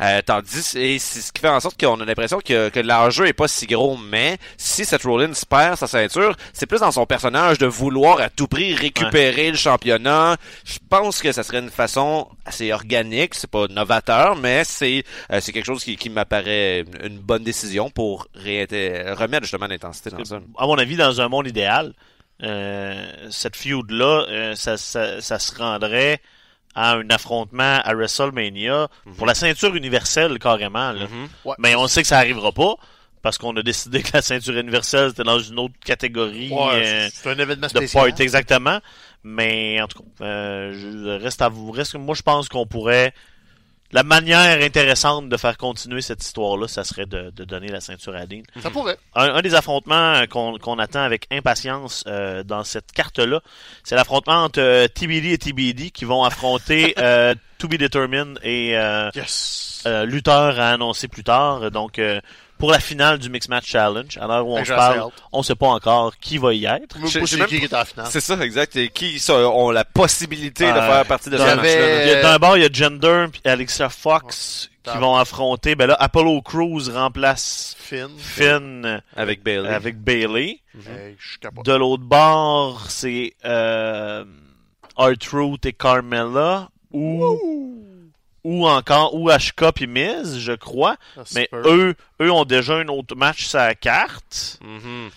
[0.00, 3.26] Euh, tandis, et c'est ce qui fait en sorte qu'on a l'impression que, que l'enjeu
[3.26, 7.06] est pas si gros, mais si Seth Rollins perd sa ceinture, c'est plus dans son
[7.06, 10.36] personnage de vouloir à tout prix récupérer le championnat.
[10.64, 15.40] Je pense que ça serait une façon assez organique, c'est pas novateur, mais c'est euh,
[15.40, 20.40] c'est quelque chose qui, qui m'apparaît une bonne décision pour remettre justement l'intensité dans ça.
[20.58, 21.92] à mon avis, dans un monde idéal,
[22.42, 26.20] euh, cette feud-là, euh, ça, ça, ça se rendrait
[26.74, 30.92] à un affrontement à WrestleMania pour la ceinture universelle carrément.
[30.92, 31.06] Là.
[31.06, 31.28] Mhm.
[31.44, 31.54] Ouais.
[31.58, 32.74] Mais on sait que ça arrivera pas
[33.20, 37.08] parce qu'on a décidé que la ceinture universelle c'était dans une autre catégorie Ouais, euh,
[37.26, 38.10] un événement de spécial.
[38.10, 38.80] part exactement.
[39.22, 41.70] Mais en tout cas, euh, je reste à vous.
[41.70, 43.14] Reste, moi, je pense qu'on pourrait
[43.92, 48.14] la manière intéressante de faire continuer cette histoire-là, ça serait de, de donner la ceinture
[48.16, 48.42] à Dean.
[48.62, 48.96] Ça pourrait.
[49.14, 53.40] Un, un des affrontements euh, qu'on attend avec impatience euh, dans cette carte-là,
[53.84, 58.76] c'est l'affrontement entre euh, TBD et TBD qui vont affronter euh, To Be Determined et
[58.78, 59.84] euh, Yes.
[60.06, 61.70] Luther à annoncer plus tard.
[61.70, 62.20] Donc, euh,
[62.62, 65.42] pour la finale du Mix Match Challenge, à l'heure où on que se parle, on
[65.42, 66.96] sait pas encore qui va y être.
[67.08, 68.76] C'est ça, exact.
[68.76, 72.18] Et qui ça, ont la possibilité de Euh, faire partie de ce match-là.
[72.20, 75.74] a d'un bord, il y a Gender et Alexa Fox qui vont affronter.
[75.74, 78.06] Ben là, Apollo Crews remplace Finn.
[78.16, 79.68] Finn euh, Avec Bailey.
[79.68, 80.60] avec Bailey.
[81.18, 81.66] Suis capable.
[81.66, 84.24] De l'autre bord, c'est euh,
[84.96, 87.82] R-Truth et Carmella ou
[88.44, 90.96] ou encore ou Ashka puis Miz, je crois.
[91.24, 94.58] Se Mais eux, eux ont déjà un autre match sur la carte.
[94.62, 95.10] Mhm.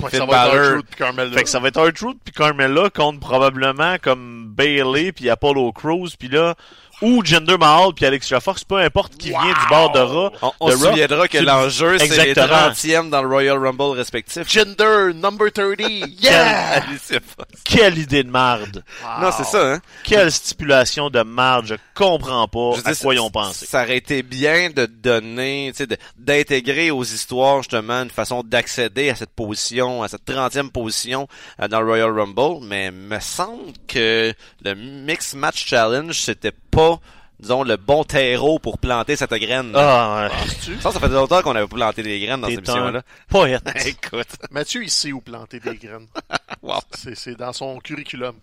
[0.00, 1.32] Fait que Finn ça va être Balor.
[1.34, 6.08] Fait que ça va être R-Truth puis Carmella contre probablement comme Bailey puis Apollo Crews
[6.18, 6.54] puis là
[7.02, 10.30] ou Jinder Mahal puis Alexa Fox, peu importe qui vient du bord de Raw.
[10.42, 10.90] On, on de se Raw.
[10.90, 12.70] souviendra que l'enjeu, c'est les Exactement.
[12.70, 14.48] 30e dans le Royal Rumble respectif.
[14.48, 15.76] Gender number 30.
[16.20, 16.82] Yeah!
[16.82, 17.48] Alicia Fox.
[17.64, 18.84] Quelle idée de marde.
[19.20, 19.80] Non, c'est ça, hein.
[20.04, 21.66] Quelle stipulation de marde.
[21.66, 23.66] Je comprends pas Je à quoi ils ça- ont pensé.
[23.66, 28.42] Ça aurait été bien de donner, tu sais, de- d'intégrer aux histoires justement une façon
[28.42, 31.26] d'accéder à cette position, à cette 30e position
[31.60, 34.32] euh, dans le Royal Rumble, mais me semble que
[34.64, 37.00] le Mix Match Challenge, c'était pas,
[37.38, 39.72] disons, le bon terreau pour planter cette graine.
[39.74, 40.78] Ah, ouais.
[40.80, 43.02] Ça, ça fait longtemps qu'on avait planté des graines dans cette émission-là.
[43.28, 43.68] poète.
[43.86, 46.06] Écoute, Mathieu, il sait où planter des graines.
[46.62, 46.80] wow.
[46.94, 48.36] C'est c'est dans son curriculum.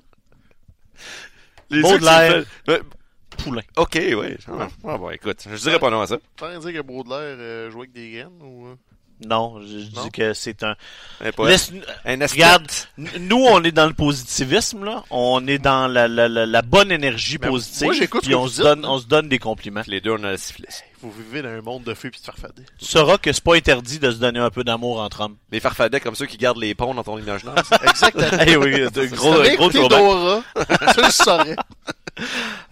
[1.69, 2.43] Les Baudelaire.
[2.65, 2.73] tu
[3.43, 3.61] Poulain.
[3.75, 4.37] Ok, oui.
[4.47, 6.15] Ah, ah, bon, écoute, je dirais pas non à ça.
[6.15, 8.75] De dire que Baudelaire euh, jouait avec des graines ou...
[9.25, 10.03] Non, je, je Non?
[10.03, 10.75] dis que c'est un...
[11.21, 11.49] Un poète.
[11.51, 11.71] Laisse-
[12.05, 12.31] Un esthète.
[12.33, 12.67] Regarde,
[13.19, 16.91] nous on est dans le positivisme là, on est dans la, la, la, la bonne
[16.91, 17.85] énergie Mais positive.
[17.87, 19.81] moi, j'écoute puis on se donne, on se donne des compliments.
[19.87, 20.83] Les deux, on a la syphilis.
[21.01, 22.63] Vous vivez dans un monde de feu puis de farfadets.
[22.79, 25.35] Tu sauras que c'est pas interdit de se donner un peu d'amour entre hommes.
[25.51, 27.55] Les farfadets comme ceux qui gardent les ponts dans ton imaginaire.
[27.87, 28.25] Exactement.
[28.45, 29.87] Eh oui, de gros, gros.
[29.89, 30.41] Dora,
[30.95, 31.55] tu le saurais.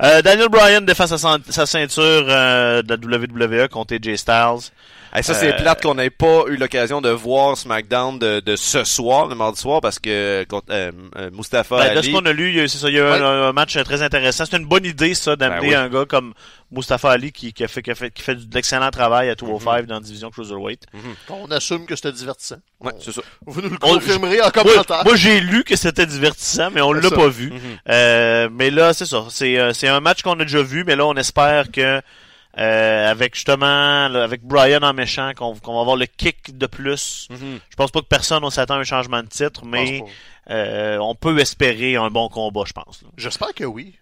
[0.03, 1.17] Euh, Daniel Bryan défend sa,
[1.49, 4.71] sa ceinture euh, de la WWE contre AJ Styles.
[5.15, 8.55] Hey, ça, c'est Euh, plate qu'on n'ait pas eu l'occasion de voir SmackDown de, de
[8.55, 12.11] ce soir, le mardi soir, parce que euh, euh, Mustafa Ben, de ce Ali...
[12.13, 13.19] qu'on a lu, il y a- c'est ça, il y a eu Ouais.
[13.25, 14.43] un, un match très intéressant.
[14.49, 15.75] C'est une bonne idée, ça, d'amener Ben oui.
[15.75, 16.33] un gars comme
[16.71, 19.35] Mustafa Ali qui, qui a fait, qui a fait, qui fait de l'excellent travail à
[19.35, 19.85] 205 Mhm.
[19.87, 20.81] dans la division Cruiserweight.
[21.29, 22.57] On assume que c'était divertissant.
[22.81, 23.21] Ouais, c'est ça.
[23.45, 25.03] Vous nous le On- confirmerez en commentaire.
[25.05, 27.51] moi, j'ai lu que c'était divertissant, mais on l'a pas vu.
[27.51, 27.59] Mhm.
[27.89, 29.25] Euh, mais là, c'est ça.
[29.29, 32.01] C'est euh, c'est un match qu'on a déjà vu, mais là, on espère que
[32.57, 36.67] euh, avec justement là, avec Brian en méchant, qu'on qu'on va avoir le kick de
[36.67, 37.27] plus.
[37.29, 37.59] Mhm.
[37.69, 40.03] Je pense pas que personne on s'attend à un changement de titre, mais
[40.49, 43.03] euh, on peut espérer un bon combat, je pense.
[43.17, 43.95] J'espère que oui.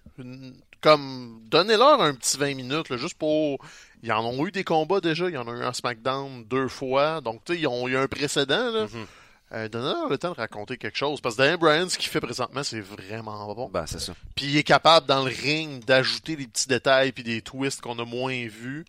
[0.81, 3.59] Comme, donnez-leur un petit 20 minutes, là, juste pour...
[4.03, 5.29] Ils en ont eu des combats déjà.
[5.29, 7.21] Il y en a eu un SmackDown deux fois.
[7.21, 8.83] Donc, tu sais, ils ont eu un précédent, là.
[8.83, 9.05] Mhm.
[9.53, 11.21] Euh, donnez-leur le temps de raconter quelque chose.
[11.21, 13.69] Parce que Daniel Bryan, ce qu'il fait présentement, c'est vraiment bon.
[13.69, 14.13] Ben, c'est ça.
[14.35, 17.99] Puis il est capable, dans le ring, d'ajouter des petits détails puis des twists qu'on
[17.99, 18.85] a moins vus.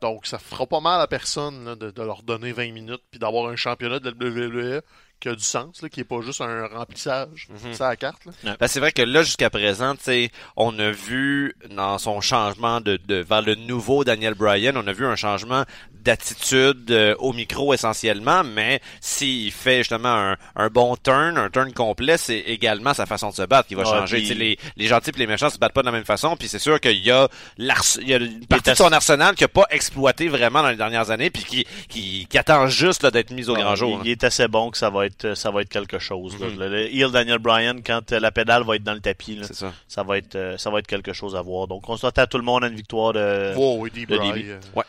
[0.00, 3.18] Donc, ça fera pas mal à personne là, de, de leur donner 20 minutes puis
[3.18, 4.82] d'avoir un championnat de la WWE
[5.20, 7.48] qui a du sens, là, qui est pas juste un remplissage.
[7.50, 7.72] Mhm.
[7.72, 8.24] C'est la carte.
[8.44, 8.56] Là.
[8.60, 12.80] Ben, c'est vrai que là, jusqu'à présent, tu sais, on a vu dans son changement
[12.80, 15.64] de, de vers le nouveau Daniel Bryan, on a vu un changement
[16.12, 21.72] d'attitude euh, au micro essentiellement, mais s'il fait justement un, un bon turn, un turn
[21.72, 24.16] complet, c'est également sa façon de se battre qui va Ouais, changer.
[24.18, 26.04] puis- Tu sais, Les, les gentils et les méchants se battent pas de la même
[26.04, 27.28] façon, puis c'est sûr qu'il y a,
[27.58, 30.70] l'ars- il y a une partie de son arsenal qui a pas exploité vraiment dans
[30.70, 34.00] les dernières années, puis qui, qui, qui attend juste là, d'être mis au grand jour.
[34.02, 36.36] il, il est assez bon que ça va être ça va être quelque chose.
[36.40, 39.72] le heel Daniel Bryan, quand euh, la pédale va être dans le tapis, là, ça.
[39.88, 41.66] ça va être euh, ça va être quelque chose à voir.
[41.66, 43.54] Donc on souhaite à tout le monde une victoire de.
[43.56, 44.50] Wow, Eddie le Bry, début.
[44.52, 44.82] euh,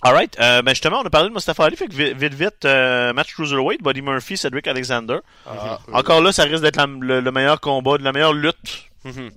[0.00, 3.12] Alright, euh, ben justement on a parlé de Mustafa Ali, fait que vite vite, euh,
[3.12, 5.18] match cruiserweight, Buddy Murphy, Cedric Alexander.
[5.44, 8.84] ah, euh, Encore là, ça risque d'être le, le meilleur combat, de la meilleure lutte.
[9.04, 9.30] Mhm.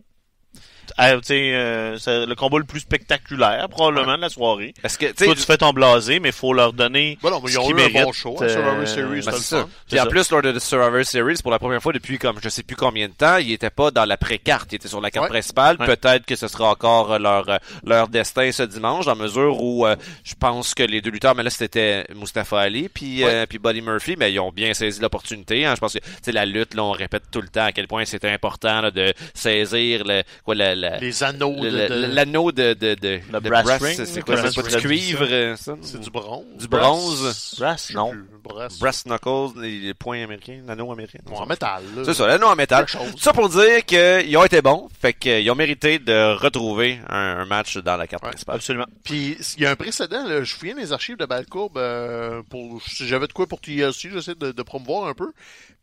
[0.99, 4.73] Euh, tu sais, euh, c'est le combat le plus spectaculaire probablement de la soirée.
[4.81, 7.17] Parce que, tu Toi, tu fais ton blasé, mais faut leur donner.
[7.21, 9.31] Bon, non, mais ils ont eu un mérite, bon show à euh, Survivor Series, ben,
[9.33, 9.63] c'est ça.
[9.63, 10.09] Puis C'est en ça.
[10.09, 12.75] plus, lors de The Survivor Series, pour la première fois depuis comme je sais plus
[12.75, 15.29] combien de temps, il était pas dans la pré-carte, il était sur la carte Ouais.
[15.29, 15.77] principale.
[15.79, 15.85] Ouais.
[15.85, 19.85] Peut-être que ce sera encore euh, leur euh, leur destin ce dimanche, dans mesure où
[19.85, 23.29] euh, je pense que les deux lutteurs, mais là c'était Mustafa Ali puis Ouais.
[23.33, 25.65] euh, puis Buddy Murphy, mais ils ont bien saisi l'opportunité.
[25.65, 25.73] hein.
[25.75, 27.87] Je pense que tu sais la lutte, là, on répète tout le temps à quel
[27.87, 32.13] point c'était important là, de saisir le quoi la, la- Les anneaux de...
[32.13, 35.75] l'anneau de de de, Le brass ring, c'est quoi c'est pas du cuivre euh, ça?
[35.81, 36.45] C'est du bronze.
[36.59, 37.55] Du bronze?
[37.59, 38.11] Brass, non.
[38.41, 38.79] Brass.
[38.79, 41.19] Brass Knuckles, les, points américains, l'anneau américain.
[41.25, 42.03] Bon, en métal, là.
[42.05, 42.85] C'est ça, l'anneau en métal.
[43.17, 47.45] Ça pour dire qu'ils ont été bons, fait qu'ils ont mérité de retrouver un, un
[47.45, 48.29] match dans la carte Ouais.
[48.29, 48.55] principale.
[48.55, 48.85] Absolument.
[49.03, 52.81] Puis il y a un précédent, là, je fouillais les archives de Balcourbe euh, pour
[52.83, 55.31] si j'avais de quoi pour TLC, j'essaie de, de promouvoir un peu.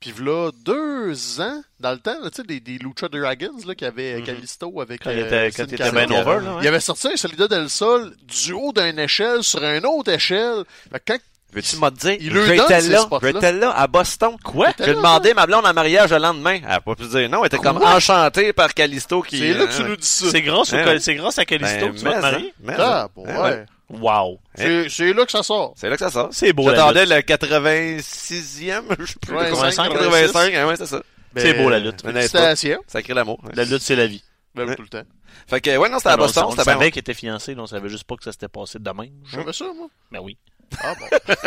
[0.01, 3.85] Puis là, deux ans, dans le temps, tu sais, des, des Lucha Dragons là, qui
[3.85, 6.63] avaient Callisto avec Quand il euh, il était bien over, là, ouais.
[6.63, 10.63] Il avait sorti un Solida del Sol du haut d'une échelle sur une autre échelle.
[10.93, 11.19] Fait que quand
[11.53, 14.37] Veux-tu me dire, Il j'étais là, j'étais là, à Boston.
[14.45, 14.69] Quoi?
[14.79, 16.61] J'ai demandé ma blonde en mariage le lendemain.
[16.63, 19.39] Elle a pas pu dire non, elle était comme enchantée par Callisto qui...
[19.39, 20.27] c'est là que tu euh, nous dis ça.
[20.31, 20.99] C'est grâce, ouais.
[21.01, 22.55] c'est grâce à Callisto ben, que tu vas te marier?
[22.69, 23.67] hein, Ah, hein, bon, hein, ouais.
[23.91, 24.39] Wow.
[24.55, 25.73] C'est là que ça sort.
[25.77, 26.29] C'est là que ça sort.
[26.33, 31.03] C'est beau, J'attendais le 86e, je sais plus, 85, 85, hein, ouais, c'est ça.
[31.37, 32.03] C'est beau, la lutte.
[32.03, 32.81] Félicitations.
[32.87, 33.41] Ça crée l'amour.
[33.55, 34.23] La lutte, c'est la vie.
[34.55, 34.77] Même Ouais.
[34.77, 35.03] tout le temps.
[35.47, 38.05] Fait que, ouais, non, c'était à Boston, on, savait qu'il était fiancé, on savait juste
[38.05, 39.13] pas que ça s'était passé de même.
[39.31, 39.89] J'aimais ça, moi.
[40.11, 40.37] Ben oui.
[40.83, 41.35] Ah bon.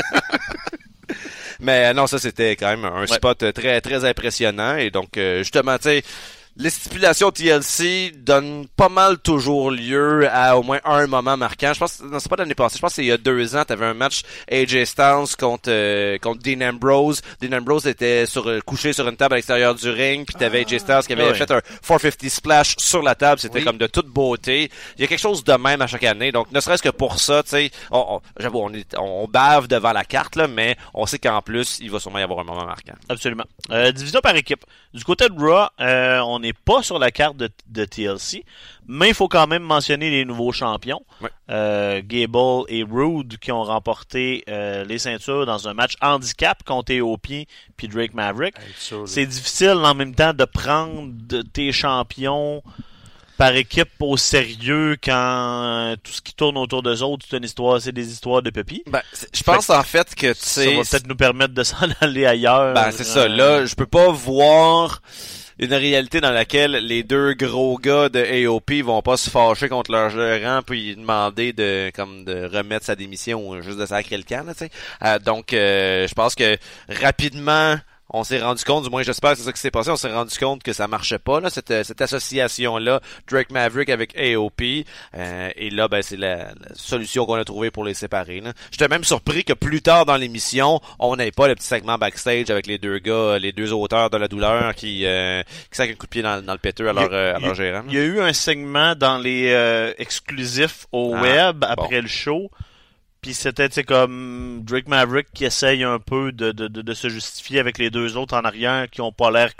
[1.62, 5.18] Mais euh, non, ça c'était quand même un spot euh, très très impressionnant et donc
[5.18, 6.04] euh, justement, tu sais,
[6.58, 11.72] les stipulations TLC donnent pas mal toujours lieu à au moins un moment marquant.
[11.74, 12.76] Je pense, non, c'est pas l'année passée.
[12.78, 16.18] Je pense c'est il y a deux ans, t'avais un match AJ Styles contre euh,
[16.18, 17.22] contre Dean Ambrose.
[17.42, 20.62] Dean Ambrose était sur euh, couché sur une table à l'extérieur du ring, puis t'avais
[20.66, 21.34] AJ Styles qui avait ouais.
[21.34, 23.40] fait un 450 splash sur la table.
[23.40, 23.66] C'était Oui.
[23.66, 24.70] comme de toute beauté.
[24.98, 26.32] Il y a quelque chose de même à chaque année.
[26.32, 29.68] Donc, ne serait-ce que pour ça, tu sais, on, on- j'avoue, on, est, on bave
[29.68, 32.44] devant la carte là, mais on sait qu'en plus, il va sûrement y avoir un
[32.44, 32.94] moment marquant.
[33.10, 33.46] Absolument.
[33.72, 34.66] Euh, division par équipe.
[34.94, 38.44] Du côté de Raw, euh, on n'est pas sur la carte de, de TLC,
[38.88, 41.04] mais il faut quand même mentionner les nouveaux champions.
[41.22, 41.30] Ouais.
[41.50, 46.92] Euh, Gable et Rude qui ont remporté euh, les ceintures dans un match handicap contre
[46.92, 47.28] EOP
[47.78, 48.56] puis Drake Maverick.
[49.06, 51.12] C'est difficile en même temps de prendre
[51.54, 52.62] tes champions
[53.38, 55.12] par équipe au sérieux quand
[55.64, 58.52] euh, tout ce qui tourne autour d'eux autres, c'est une histoire, c'est des histoires de
[58.52, 58.84] pupilles.
[58.86, 59.02] Ben,
[59.34, 62.28] je pense en fait que tu Ça sais, va peut-être nous permettre de s'en aller
[62.28, 62.76] ailleurs.
[62.76, 63.28] ben c'est ça.
[63.28, 65.02] Là, je peux pas voir
[65.60, 69.92] une réalité dans laquelle les deux gros gars de AOP vont pas se fâcher contre
[69.92, 74.24] leur gérant puis demander de comme de remettre sa démission ou juste de sacrer le
[74.24, 74.54] camp là.
[75.04, 76.58] Euh, donc euh, je pense que
[76.90, 77.76] rapidement
[78.14, 80.12] on s'est rendu compte, du moins j'espère que c'est ça qui s'est passé, on s'est
[80.14, 84.62] rendu compte que ça marchait pas là, cette, cette association là, Drake Maverick avec AOP,
[85.16, 88.42] euh, et là ben c'est la, la solution qu'on a trouvée pour les séparer.
[88.42, 88.54] là.
[88.72, 92.50] J'étais même surpris que plus tard dans l'émission, on n'ait pas le petit segment backstage
[92.50, 95.94] avec les deux gars, les deux auteurs de la douleur qui euh, qui sacent un
[95.94, 97.84] coup de pied dans, dans le péteux à a- leur, euh, à leur gérant.
[97.88, 102.02] Il y a eu un segment dans les euh, exclusifs au Ah, web après bon.
[102.04, 102.52] le show.
[103.22, 107.78] Puis c'était comme Drake Maverick qui essaye un peu de, de, de, se justifier avec
[107.78, 109.54] les deux autres en arrière qui ont pas l'air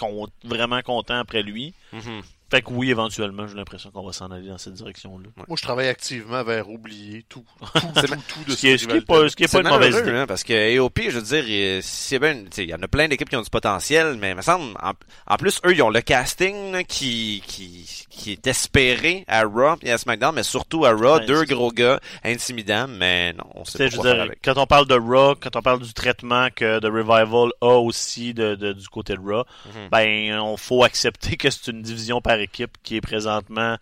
[0.44, 1.74] vraiment contents après lui.
[1.94, 2.22] Mhm.
[2.52, 5.30] Fait que oui, éventuellement, j'ai l'impression qu'on va s'en aller dans cette direction-là.
[5.48, 7.46] Moi, je travaille activement vers oublier tout.
[7.74, 9.62] Tout, tout, tout de Ce qui est, ce qui est pas, ce qui est pas
[9.62, 10.12] une mauvaise idée.
[10.12, 12.82] hein, parce que AOP, je veux dire, il- c'est bien, tu sais, il y en
[12.84, 14.92] a plein d'équipes qui ont du potentiel, mais il me semble, en,
[15.28, 19.78] en plus, eux, ils ont le casting là, qui, qui, qui est espéré à Raw
[19.82, 23.64] et à SmackDown, mais surtout à Raw, Ouais, deux gros gars intimidants, mais non, on
[23.64, 24.40] Tu sait sais, pas je quoi veux faire dire, avec.
[24.44, 28.34] quand on parle de Raw, quand on parle du traitement que The Revival a aussi
[28.34, 29.90] de, de- du côté de Raw, Mhm.
[29.92, 33.78] ben, on faut accepter que c'est une division par équipe qui est présentement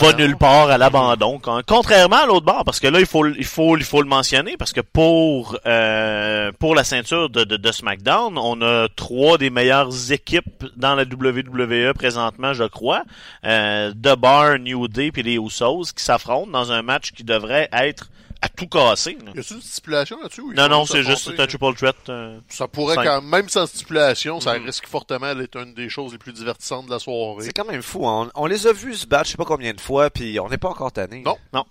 [0.00, 1.38] va nulle part à l'abandon.
[1.38, 4.08] Con- Contrairement à l'autre bord, parce que là, il faut, il faut, il faut le
[4.08, 9.38] mentionner, parce que pour, euh, pour la ceinture de, de, de SmackDown, on a trois
[9.38, 13.04] des meilleures équipes dans la WWE présentement, je crois.
[13.44, 17.68] Euh, The Bar, New Day puis les Usos qui s'affrontent dans un match qui devrait
[17.72, 18.08] être
[18.44, 19.16] à tout casser.
[19.24, 19.32] là.
[19.34, 20.40] Y a-tu une stipulation là-dessus?
[20.42, 21.96] ou ils Non, non, c'est juste un triple threat.
[22.08, 23.04] euh, Ça pourrait Cinq.
[23.04, 24.66] quand même sans stipulation, ça Mhm.
[24.66, 27.44] risque fortement d'être une des choses les plus divertissantes de la soirée.
[27.44, 28.30] C'est quand même fou, hein.
[28.34, 30.48] on, on les a vus se battre, je sais pas combien de fois, puis on
[30.48, 31.22] n'est pas encore tannés.
[31.22, 31.38] Non.
[31.52, 31.64] Non.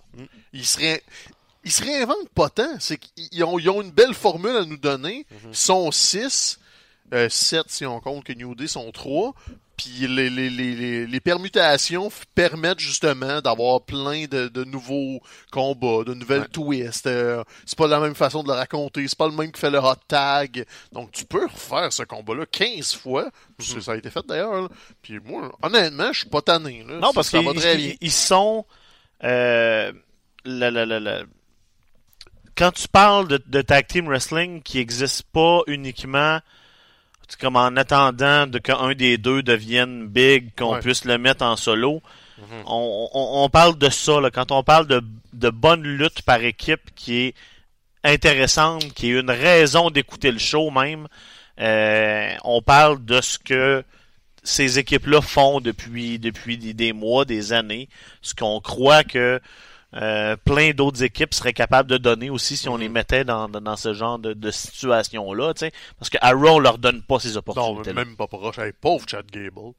[0.54, 1.04] Ils se, ré-
[1.64, 2.76] ils se réinventent pas tant.
[2.80, 5.26] C'est qu'ils ont, ils ont une belle formule à nous donner.
[5.50, 6.58] Ils sont 6,
[7.30, 9.34] 7 si on compte que New Day sont 3.
[9.78, 16.14] Puis les, les, les, les, permutations permettent justement d'avoir plein de, de nouveaux combats, de
[16.14, 16.48] nouvelles Ouais.
[16.50, 17.08] twists.
[17.08, 19.08] Euh, c'est pas la même façon de le raconter.
[19.08, 20.66] C'est pas le même qui fait le hot tag.
[20.92, 23.30] Donc tu peux refaire ce combat-là 15 fois.
[23.60, 24.70] C'est- Ça a été fait d'ailleurs.
[25.02, 26.84] Puis moi, honnêtement, je suis pas tanné.
[26.88, 26.98] Là.
[27.00, 27.42] Non, parce qu'ils
[27.80, 28.66] ils- ils sont.
[29.24, 29.92] euh,
[30.46, 31.24] la- la- la- la-
[32.56, 36.40] Quand tu parles de, de tag team wrestling qui n'existe pas uniquement
[37.40, 40.80] comme en attendant de qu'un des deux devienne big, qu'on Ouais.
[40.80, 42.02] puisse le mettre en solo.
[42.66, 44.32] on, on- on parle de ça, là.
[44.32, 45.02] quand on parle de,
[45.34, 47.34] de bonne lutte par équipe qui est
[48.04, 51.08] intéressante, qui est une raison d'écouter le show même,
[51.60, 53.84] euh, on parle de ce que
[54.44, 57.88] ces équipes-là font depuis, depuis des mois, des années,
[58.24, 59.40] ce qu'on croit que
[59.96, 62.80] euh, plein d'autres équipes seraient capables de donner aussi si on Mhm.
[62.82, 65.72] les mettait dans, dans, dans ce genre de, de situation-là, tu sais.
[66.00, 67.94] Parce que Raw, on leur donne pas ces Non, opportunités.
[67.94, 68.58] même pas proche.
[68.60, 69.74] Hey, pauvre Chad Gable.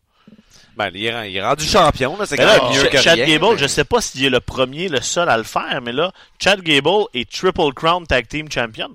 [0.77, 2.25] Ben, il est, il est rendu champion, là.
[2.27, 3.27] C'est Mais quand là, même mieux Ch- que Chad rien.
[3.27, 5.93] Gable, mais- je sais pas s'il est le premier, le seul à le faire, mais
[5.93, 8.91] là, Chad Gable est Triple Crown Tag Team Champion.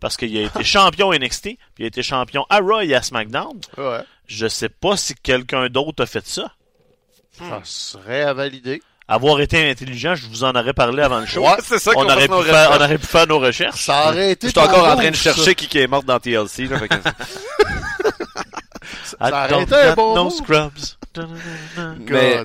[0.00, 3.02] Parce qu'il a été champion NXT, puis il a été champion à Raw et à
[3.02, 3.60] SmackDown.
[3.78, 4.00] Ouais.
[4.26, 6.50] Je sais pas si quelqu'un d'autre a fait ça.
[7.38, 8.82] Ça serait à valider.
[9.08, 11.42] Avoir été intelligent, je vous en aurais parlé avant le show.
[11.42, 13.84] Ouais, c'est ça qu'on on, aurait pu faire, on aurait pu faire nos recherches.
[13.84, 14.46] Ça aurait été.
[14.46, 15.34] Je suis encore en train de ça.
[15.34, 16.78] chercher qui qui est mort dans TLC, là.
[16.78, 16.94] fait que-
[19.04, 20.32] Ça don't aurait été un got bon no move.
[20.32, 20.72] scrubs.
[21.14, 21.26] God.
[22.10, 22.44] Mais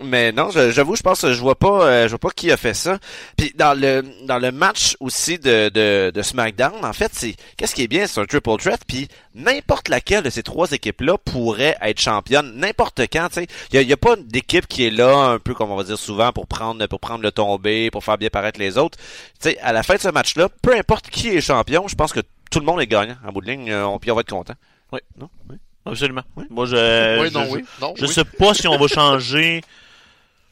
[0.00, 2.74] non, je- j'avoue, je pense, je vois pas, euh, je vois pas qui a fait
[2.74, 2.98] ça.
[3.36, 7.74] Puis dans le dans le match aussi de de, de SmackDown, en fait, c'est qu'est-ce
[7.74, 8.80] qui est bien, c'est un triple threat.
[8.86, 13.28] Puis n'importe laquelle de ces trois équipes-là pourrait être championne n'importe quand.
[13.28, 15.70] Tu sais, il y a, y a pas d'équipe qui est là, un peu comme
[15.70, 18.78] on va dire souvent, pour prendre pour prendre le tombé, pour faire bien paraître les
[18.78, 18.98] autres.
[19.40, 22.12] Tu sais, à la fin de ce match-là, peu importe qui est champion, je pense
[22.12, 22.20] que
[22.50, 23.16] tout le monde est gagnant.
[23.26, 24.54] En bout de ligne, euh, on, puis on va être content.
[24.92, 25.00] Oui.
[25.20, 25.28] Non?
[25.50, 25.56] Oui?
[25.84, 26.22] Absolument.
[26.50, 27.64] Moi, je, oui, je, non, je- oui.
[27.80, 28.12] Non, je oui.
[28.12, 29.62] sais pas si on va changer.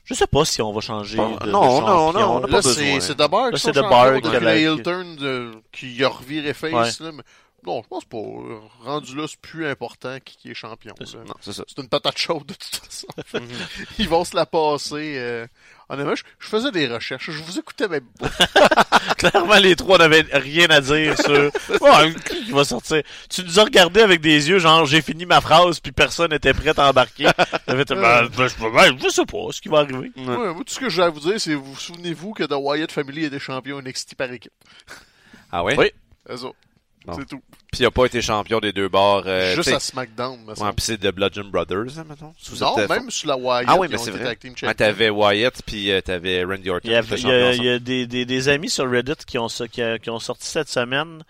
[0.07, 1.16] Je sais pas si on va changer.
[1.18, 2.40] Bon, de, de non, non, champion.
[2.40, 4.30] non, Là, c'est de Barr Là, qui c'est de Barr champions
[5.72, 7.00] qui de- a reviré face.
[7.00, 7.07] Ouais.
[7.07, 7.22] Là, mais
[7.66, 8.18] non, je pense pas.
[8.84, 10.94] Rendu là, c'est plus important qui, qui est champion.
[11.00, 13.07] Non, c'est une patate chaude de toute façon.
[13.98, 15.16] Ils vont se la passer.
[15.18, 15.46] Euh...
[15.89, 17.30] Honnêtement, je, je faisais des recherches.
[17.30, 18.28] Je vous écoutais même pas.
[19.18, 21.51] Clairement, les trois n'avaient rien à dire sur.
[21.80, 23.03] Ouais, qui va sortir.
[23.30, 26.55] Tu nous as regardé avec des yeux, genre, j'ai fini ma phrase, puis personne n'était
[26.55, 27.24] prêt à embarquer.
[27.66, 28.28] Fait, ben, ben,
[28.72, 30.11] ben, je sais pas ce qui va arriver.
[30.16, 30.26] Ouais.
[30.26, 32.55] Ouais, moi, tout ce que j'ai à vous dire, c'est vous vous souvenez-vous que The
[32.57, 34.53] Wyatt Family est des champions NXT par équipe?
[35.53, 35.76] Ah ouais?
[35.78, 35.93] Oui.
[37.14, 37.40] C'est tout.
[37.72, 39.24] Puis il a pas été champion des deux bords.
[39.26, 42.34] euh, Juste à SmackDown, me Ouais, puis c'est de Bludgeon Brothers, hein, mettons.
[42.38, 44.38] Sous Non, cette- même sur la Wyatt, Ah oui, ils mais ont c'est été vrai.
[44.42, 44.72] champions.
[44.74, 46.88] t'avais Wyatt, puis euh, t'avais Randy Orton.
[46.88, 47.68] Il y a, qui étaient il y a- champions il y ensemble.
[47.68, 50.46] a des, des, des amis sur Reddit qui ont, ça- qui, a- qui ont sorti
[50.46, 51.22] cette semaine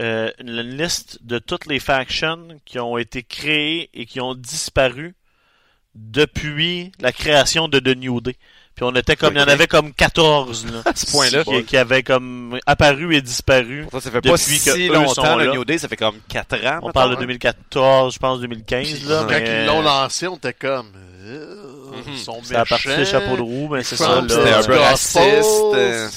[0.00, 5.14] euh, une liste de toutes les factions qui ont été créées et qui ont disparu
[5.94, 8.36] depuis la création de The New Day.
[8.80, 11.44] Puis on était comme, il y en avait comme 14 là, À ce point-là.
[11.44, 13.82] qui, qui avaient comme apparu et disparu.
[13.82, 15.52] Pourtant, ça fait Depuis pas que si longtemps, le là.
[15.52, 16.58] New Day, ça fait comme 4 ans.
[16.80, 17.20] On mettons, parle de hein.
[17.20, 19.18] 2014, je pense 2015 Puis, là.
[19.20, 20.92] quand mais, ils l'ont lancé, on était comme.
[21.26, 21.56] euh,
[22.08, 23.10] Ils sont c'est à partir des méchants.
[23.20, 24.24] chapeaux de roue, mais c'est ça là.
[24.26, 25.20] C'était un peu raciste,
[25.74, 26.08] euh,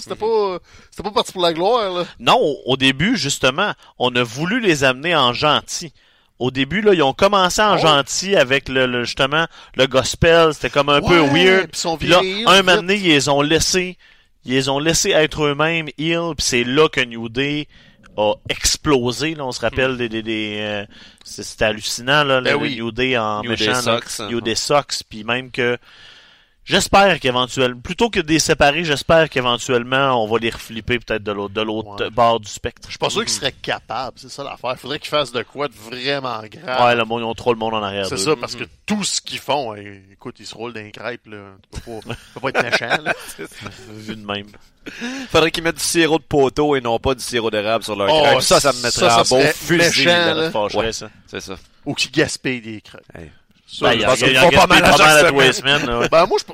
[0.00, 0.58] C'était pas,
[0.90, 2.04] c'était pas parti pour la gloire, là.
[2.18, 5.92] Non, au, au début, justement, on a voulu les amener en gentils.
[6.40, 7.78] Au début, là, ils ont commencé en Oh.
[7.78, 10.52] gentil avec le, le- justement le gospel.
[10.52, 11.70] C'était comme un peu weird.
[11.70, 13.96] puis ils là, un moment donné, ils les ont laissés,
[14.44, 17.68] ils les ont laissés être eux-mêmes, heal, puis c'est là que New Day
[18.16, 19.34] a explosé.
[19.34, 20.84] Là, on se rappelle des, des, des euh,
[21.24, 22.76] c'était hallucinant là, Ben le oui.
[22.76, 23.80] New Day en New méchant, Day.
[23.82, 24.28] Sox, hein.
[24.28, 25.78] New Day Sox, puis même que
[26.66, 31.30] J'espère qu'éventuellement, plutôt que de les séparer, j'espère qu'éventuellement on va les reflipper peut-être de
[31.32, 32.10] l'autre, de l'autre Ouais.
[32.10, 32.82] bord du spectre.
[32.88, 34.74] Je suis pas sûr qu'ils seraient capables, c'est ça l'affaire.
[34.78, 36.86] Faudrait qu'ils fassent de quoi de vraiment grave.
[36.86, 38.06] Ouais, le monde, ils ont trop le monde en arrière.
[38.06, 41.26] c'est ça, parce que tout ce qu'ils font, hey, écoute, ils se roulent d'un crêpe,
[41.26, 41.36] là.
[41.72, 43.12] Tu peux pas, tu peux pas être méchant, là.
[43.92, 44.46] Vu de même.
[45.30, 48.08] Faudrait qu'ils mettent du sirop de poteau et non pas du sirop d'érable sur leur
[48.10, 48.40] Oh, crêpe.
[48.40, 49.76] Ça, ça me ça, mettrait ça en beau serait fusil.
[50.06, 50.34] méchant, là.
[50.34, 50.50] là.
[50.50, 51.10] Fâcherait, Ouais, ça.
[51.26, 51.56] c'est ça.
[51.84, 53.02] Ou qu'ils gaspillent des crêpes.
[53.14, 53.30] Hey.
[53.66, 54.00] Ça, Ben, je il
[54.32, 55.86] y a, pense font pas mal à à tous les semaines.
[55.86, 56.08] là, ouais.
[56.08, 56.52] Ben, moi, je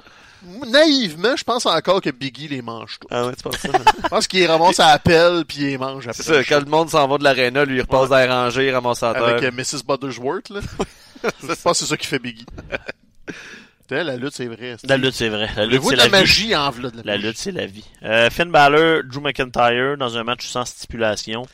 [0.70, 3.08] naïvement, je pense encore que Biggie les mange tous.
[3.11, 3.68] Ah ouais, tu penses ça?
[4.02, 6.22] Je pense qu'il les ramasse à la pelle puis il les mange après.
[6.22, 8.66] c'est ça, quand le monde s'en va de l'aréna, lui, il repasse dans les rangées,
[8.68, 9.24] il ramasse à terre.
[9.24, 9.82] Avec euh, Mrs.
[9.86, 10.61] Buttersworth, là.
[11.42, 12.46] je pense que c'est ça qui fait Biggie.
[13.90, 14.76] La lutte, c'est vrai.
[14.84, 15.48] La lutte, c'est vrai.
[15.56, 17.66] La Le lutte, c'est de la magie en v'là de la, La lutte, c'est la
[17.66, 17.84] vie.
[18.04, 21.44] Euh, Finn Balor, Drew McIntyre dans un match sans stipulation.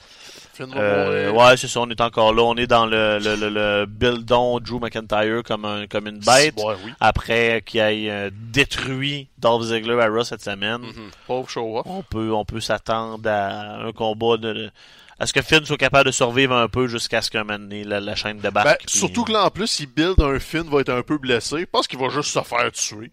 [0.64, 1.42] Euh, mourir.
[1.50, 2.42] ouais, c'est ça, on est encore là.
[2.42, 6.54] On est dans le, le, le, le build-on Drew McIntyre comme, un, comme une bête.
[6.56, 6.92] Ouais, oui.
[7.00, 11.10] Après qu'il ait euh, détruit Dolph Ziggler à Raw cette semaine, Mhm.
[11.26, 11.86] Pauvre show off.
[11.86, 14.70] on peut, on peut s'attendre à un combat de, de-
[15.18, 17.84] à ce que Finn soit capable de survivre un peu jusqu'à ce qu'un moment donné,
[17.84, 18.66] la, la chaîne débarque.
[18.66, 21.60] Ben, surtout que là, en plus, il build un Finn va être un peu blessé.
[21.60, 23.10] Je pense qu'il va juste se faire tuer.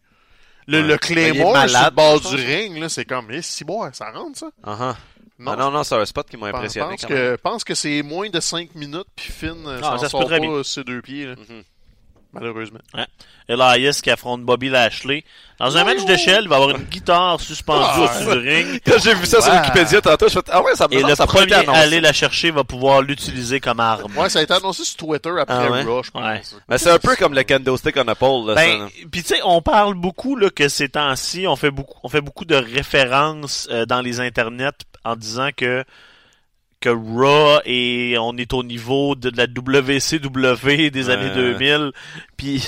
[0.67, 0.83] Le, Ouais.
[0.83, 4.11] le Ben, Claymore sur le bord du ring, là, c'est comme, eh, si bon, ça
[4.11, 4.47] rentre, ça?
[4.63, 4.95] Ah
[5.39, 5.43] ah.
[5.47, 7.63] Ah non, non, c'est un spot qui m'a Je pense, impressionné pense quand que, pense
[7.63, 10.27] que c'est moins de 5 minutes, puis Finn euh, Ah, s'en ça se sort peut
[10.27, 10.63] très pas bien.
[10.63, 11.63] ses deux pieds, là, Mhm.
[12.33, 12.79] malheureusement.
[13.47, 15.23] Elias qui affronte Bobby Lashley.
[15.59, 18.81] Dans un match d'échelle, il va avoir une guitare suspendue Ah, au-dessus du ring.
[18.85, 19.59] Quand j'ai vu ça sur Ouais.
[19.59, 21.79] Wikipédia tantôt, je fais Ah ouais, ça me Et le premier à annoncé.
[21.79, 24.15] aller la chercher va pouvoir l'utiliser comme arme.
[24.17, 25.81] Ouais, ça a été annoncé sur Twitter après Ah ouais?
[25.83, 26.15] Je pense.
[26.15, 26.41] Ouais.
[26.69, 29.41] Mais c'est un peu comme le kendo stick on a pole, Ben, puis tu sais,
[29.43, 33.67] on parle beaucoup là que ces temps-ci, on fait beaucoup, on fait beaucoup de références
[33.71, 34.71] euh, dans les internets
[35.03, 35.83] en disant que
[36.79, 41.13] que Raw et on est au niveau de, la WCW des Ouais.
[41.13, 41.91] années 2000.
[42.35, 42.61] Puis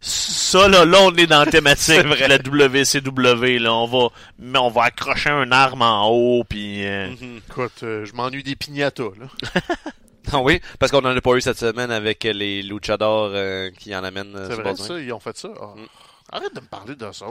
[0.00, 2.24] ça là, là on est dans la thématique C'est vrai.
[2.26, 3.72] de la WCW là.
[3.72, 4.08] On va,
[4.40, 6.84] mais on va accrocher un arme en haut puis.
[6.84, 7.40] euh, Mhm.
[7.48, 9.26] Écoute, euh, je m'ennuie des pignatas, là.
[10.32, 13.94] Ah oui, parce qu'on en a pas eu cette semaine avec les luchadors euh, qui
[13.96, 14.36] en amènent.
[14.48, 15.00] C'est vrai, ça?
[15.00, 15.48] Ils ont fait ça?
[15.60, 15.74] Ah.
[15.76, 15.86] Mm.
[16.32, 17.26] Arrête de me parler de ça.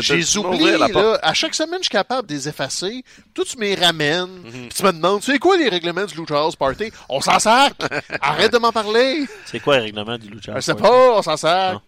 [0.00, 1.18] J'ai oublié, là.
[1.22, 3.02] À chaque semaine, je suis capable de les effacer.
[3.34, 4.26] Toi, tu m'y ramènes.
[4.44, 4.50] Mhm.
[4.50, 6.90] Puis tu me demandes, tu sais quoi les règlements du Lucha House Party?
[7.08, 7.74] On s'en sac!
[8.20, 9.26] Arrête de m'en parler!
[9.46, 10.88] C'est quoi le règlement du Lucha Je House sais Party?
[10.88, 11.74] pas, on s'en sac!
[11.74, 11.80] Non.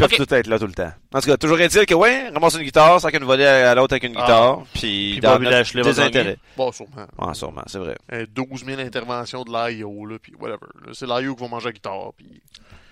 [0.00, 0.92] Ils peuvent tout être là tout le temps.
[1.12, 3.94] En tout cas, toujours est-il que, ouais, ramasse une guitare, ça qu'une volée à l'autre
[3.94, 4.20] avec une Ah.
[4.20, 6.36] guitare, puis Puis dans notre désintérêt.
[6.56, 7.06] Bon, sûrement.
[7.18, 7.96] Ouais, sûrement, c'est vrai.
[8.12, 10.66] Euh, 12 000 interventions de l'IO, là, puis whatever.
[10.92, 12.40] C'est l'IO qui va manger la guitare, puis...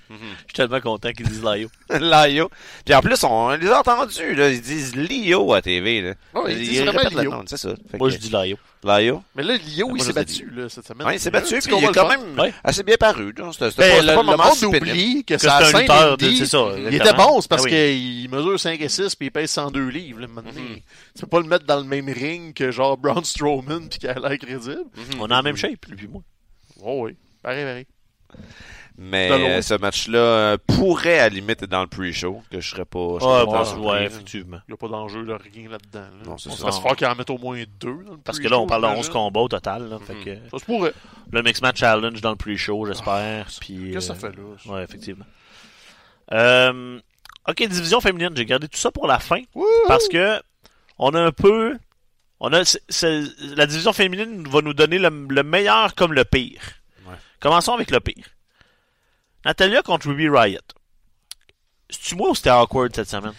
[0.09, 1.69] Je suis tellement content qu'ils disent Laio.
[1.91, 2.51] Lio.
[2.85, 4.51] Puis en plus, on les a entendus, là.
[4.51, 6.15] Ils disent Lio à TV, là.
[6.35, 7.43] Ouais, ils disent vraiment Lio.
[7.47, 7.71] c'est ça.
[7.91, 8.57] Fait Moi que- je dis Laio.
[8.85, 9.25] Lio.
[9.35, 11.09] Mais là, l'IO, il s'est battu, là, cette semaine.
[11.09, 12.55] Ouais, il s'est battu, puis il est quand même Ouais.
[12.63, 13.51] assez bien paru, là.
[13.51, 14.89] C'était Ben, pas, le, c'était pas un le moment monde si pénible.
[14.91, 16.37] oublie que, Que c'est un lutteur de- indie.
[16.39, 17.71] c'est ça, Il était bon, c'est parce Ah oui.
[17.71, 20.21] qu'il mesure 5 et 6 puis il pèse 102 livres.
[20.21, 20.53] Là, maintenant.
[20.53, 24.09] Tu peux pas le mettre dans le même ring que genre Braun Strowman puis qu'il
[24.09, 24.85] a l'air crédible.
[25.19, 26.23] On est en même shape, lui puis moi.
[26.81, 27.87] Oh oui, pareil, pareil.
[28.99, 32.71] Mais euh, ce match-là euh, pourrait, à la limite, être dans le pre-show, que je
[32.71, 33.17] serais pas...
[33.17, 34.05] je serais Ah, pas ouais, là.
[34.07, 34.59] effectivement.
[34.67, 36.01] Il n'y a pas d'enjeu de rien là-dedans.
[36.01, 36.25] Là.
[36.25, 36.65] Non, c'est on ça.
[36.65, 38.05] va se faire qu'il en mette au moins deux.
[38.05, 39.13] Dans le Parce que là, on parle de 11 j'imagine.
[39.13, 39.89] combats au total.
[39.91, 40.25] Là, fait Mhm.
[40.25, 40.95] que, Ça se pourrait.
[41.31, 43.49] le Mix Match Challenge dans le pre-show, j'espère.
[43.61, 44.43] puis, Qu'est-ce que ça euh, fait là?
[44.65, 44.71] ça?
[44.73, 45.27] Ouais, effectivement.
[46.33, 46.99] Euh,
[47.49, 49.41] ok, division féminine, j'ai gardé tout ça pour la fin.
[49.89, 50.41] Parce que
[50.99, 51.77] on a un peu.
[52.41, 53.23] On a, c'est- c'est-
[53.57, 56.61] la division féminine va nous donner le, le meilleur comme le pire.
[57.07, 57.15] Ouais.
[57.41, 58.25] Commençons avec le pire.
[59.47, 60.59] Natalia contre Ruby Riot.
[61.89, 63.33] C'est-tu moi ou c'était awkward cette semaine?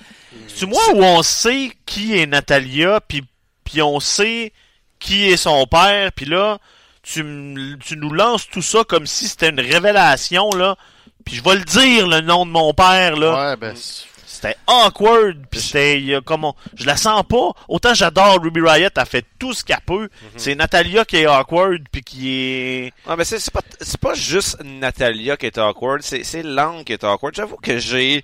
[0.47, 3.24] C'est-tu moi où on sait qui est Natalia, puis
[3.66, 4.53] puis on sait
[4.99, 6.58] qui est son père, puis là,
[7.03, 10.78] tu, m- tu nous lances tout ça comme si c'était une révélation, là.
[11.26, 13.49] Puis je vais le dire, le nom de mon père, là.
[13.51, 14.05] Ouais, ben, c'est-
[14.39, 17.49] C'était awkward, puis c'était il y a comme on- je la sens pas.
[17.67, 20.09] Autant j'adore Ruby Riot, elle fait tout ce qu'elle peut.
[20.35, 24.13] C'est Natalia qui est awkward puis qui est Ouais, mais c'est c'est pas, c'est pas
[24.13, 27.33] juste Natalia qui est awkward, c'est, c'est Lang qui est awkward.
[27.35, 28.23] J'avoue que j'ai,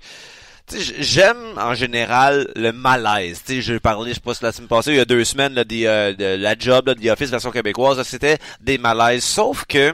[0.98, 3.40] j'aime en général le malaise.
[3.44, 5.54] Sais, j'ai parlé, je sais pas si la semaine passée, il y a deux semaines,
[5.54, 9.24] là, des, euh, de la job, là, de The Office version québécoise, c'était des malaises.
[9.24, 9.92] Sauf que,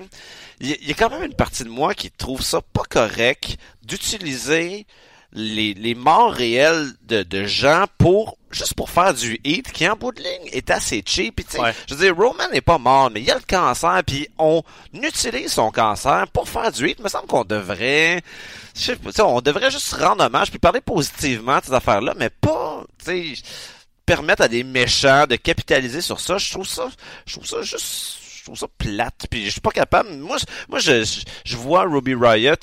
[0.60, 2.60] il y, a- il y a quand même une partie de moi qui trouve ça
[2.60, 4.86] pas correct d'utiliser
[5.33, 9.95] les, les morts réelles de, de gens pour juste pour faire du hit qui en
[9.95, 11.37] bout de ligne est assez cheap.
[11.37, 11.72] Puis, tu sais, Ouais.
[11.89, 14.62] je veux dire, Roman n'est pas mort, mais il y a le cancer, puis on
[14.93, 16.97] utilise son cancer pour faire du hit.
[16.99, 18.20] Il me semble qu'on devrait,
[18.74, 21.72] je sais pas, tu sais, on devrait juste rendre hommage puis parler positivement de ces
[21.74, 23.43] affaires-là, mais pas, tu sais,
[24.05, 26.37] permettre à des méchants de capitaliser sur ça.
[26.39, 26.91] Je trouve ça,
[27.26, 29.26] je trouve ça juste, je trouve ça plate.
[29.30, 30.11] Puis je suis pas capable.
[30.16, 32.55] Moi, je- moi, je, je, je vois Ruby Riot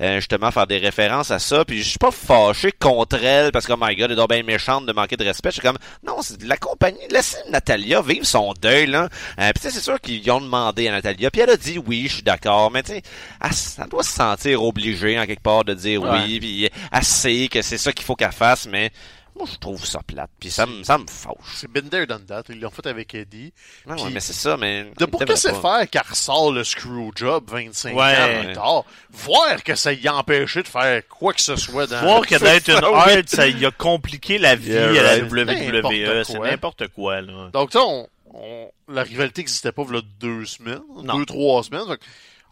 [0.00, 1.64] euh, justement faire des références à ça.
[1.64, 4.42] Puis je suis pas fâché contre elle parce que oh my God, elle est bien
[4.44, 5.50] méchante de manquer de respect.
[5.50, 6.98] Je suis comme non, c'est de la compagnie.
[7.10, 9.08] Laissez Natalia vivre son deuil là.
[9.40, 11.30] Euh, puis tu sais, c'est sûr qu'ils ont demandé à Natalia.
[11.30, 12.70] Puis elle a dit oui, je suis d'accord.
[12.70, 13.02] Mais tu sais,
[13.42, 16.10] elle, doit se sentir obligée en quelque part de dire Ouais.
[16.26, 16.38] oui.
[16.40, 18.90] Puis elle sait que c'est ça qu'il faut qu'elle fasse, mais
[19.36, 20.30] moi je trouve ça plate.
[20.38, 21.34] Puis ça me ça me fâche.
[21.56, 22.44] c'est there, done that.
[22.48, 23.52] Ils l'ont fait avec Eddie.
[23.86, 24.90] Ouais, Puis- ouais, mais c'est ça, mais.
[24.98, 28.02] De pour que c'est faire qu'elle ressort le Screwjob 25 Ouais.
[28.02, 31.86] ans plus tard, voir que ça y a empêché de faire quoi que ce soit
[31.86, 32.00] dans...
[32.02, 35.24] voir que d'être une hard, ça y a compliqué la vie Yeah, à la.
[35.24, 36.24] WWE.
[36.24, 37.50] C'est n'importe quoi là.
[37.52, 41.16] Donc, tu sais, on, on- la rivalité n'existait pas il y a deux semaines, Non.
[41.18, 41.96] deux, trois semaines.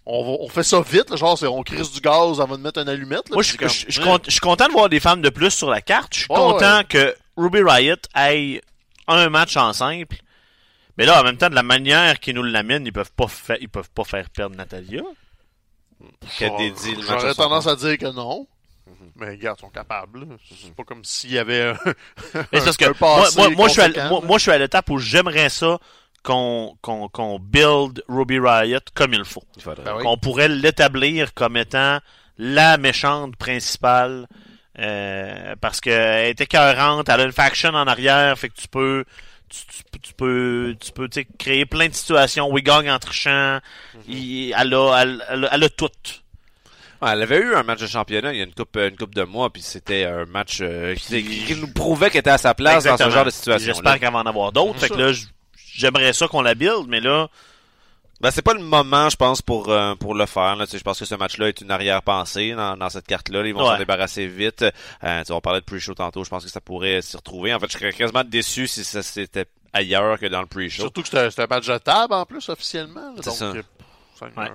[0.06, 2.62] On, va- on fait ça vite, là, genre, c'est- on crisse du gaz avant de
[2.62, 3.28] mettre une allumette.
[3.28, 5.30] Là, Moi, puis je c'est je- je suis je content de voir des femmes de
[5.30, 6.14] plus sur la carte.
[6.14, 6.84] Je suis content ouais.
[6.84, 8.60] que Ruby Riot ait
[9.08, 10.16] un match en simple.
[10.98, 13.56] Mais là, en même temps, de la manière qu'ils nous l'amènent, ils peuvent pas faire,
[13.60, 15.02] ils peuvent pas faire perdre Natalia.
[16.38, 18.46] Qu'elle dédie le match à J'aurais tendance à dire que non.
[19.16, 20.26] Mais regarde, ils sont capables.
[20.60, 21.76] C'est pas comme s'il y avait un,
[22.34, 24.26] Mais c'est parce que un moi, passé moi, moi, je suis à, conséquent, moi, là.
[24.26, 25.78] moi, je suis à l'étape où j'aimerais ça
[26.22, 29.42] qu'on qu'on qu'on build Ruby Riot comme il faut.
[29.56, 29.84] Il faudrait.
[29.84, 30.02] Ben oui.
[30.04, 31.98] Qu'on pourrait l'établir comme étant
[32.38, 34.26] la méchante principale.
[34.78, 39.04] euh, parce qu'elle est écœurante, elle a une faction en arrière, fait que tu peux
[39.50, 39.58] tu,
[39.92, 41.08] tu- tu peux tu peux
[41.38, 42.48] créer plein de situations.
[42.50, 43.58] We gagne en trichant.
[44.08, 45.90] Il- elle, a, elle, elle, a- elle a tout.
[47.02, 49.14] Ouais, elle avait eu un match de championnat il y a une coupe, une coupe
[49.14, 52.54] de mois, puis c'était un match euh, qui, qui nous prouvait qu'elle était à sa
[52.54, 53.66] place dans ce genre de situation.
[53.74, 54.78] J'espère qu'elle va en avoir d'autres.
[54.78, 55.12] Fait que là,
[55.72, 57.28] j'aimerais ça qu'on la build, mais là,
[58.20, 60.54] Ben, c'est pas le moment, je pense, pour euh, pour le faire.
[60.54, 60.64] Là.
[60.66, 63.44] Tu sais, je pense que ce match-là est une arrière-pensée dans, dans cette carte-là.
[63.44, 63.72] Ils vont Ouais.
[63.72, 64.62] s'en débarrasser vite.
[64.62, 64.70] Euh,
[65.20, 66.22] tu sais, on parlait de pre-show tantôt.
[66.22, 67.52] Je pense que ça pourrait s'y retrouver.
[67.52, 70.82] En fait, je serais quasiment déçu si ça s'était ailleurs que dans le pre-show.
[70.82, 73.12] Surtout que c'était c'était un match de table en plus, officiellement.
[73.12, 73.22] là.
[73.22, 73.44] C'est donc, ça.
[73.46, 73.62] euh.
[74.36, 74.50] Ouais.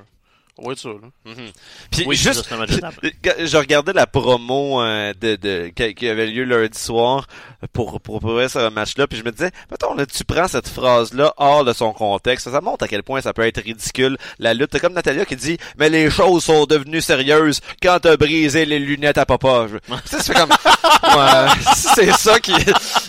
[0.76, 0.90] Ça.
[1.26, 1.52] Mhm.
[1.92, 2.96] Puis Oui, juste, ça, un match de table.
[3.24, 7.28] Quand je regardais la promo euh, de, de qui, avait lieu lundi soir
[7.74, 11.34] pour pour préparer ce match-là, puis je me disais, mettons là, tu prends cette phrase-là
[11.38, 14.80] hors de son contexte, ça montre à quel point ça peut être ridicule la lutte.
[14.80, 19.18] Comme Natalia qui dit, mais les choses sont devenues sérieuses quand t'as brisé les lunettes
[19.20, 19.68] à papa.
[20.06, 20.50] Sais, c'est comme,
[21.04, 22.54] ouais, c'est ça qui,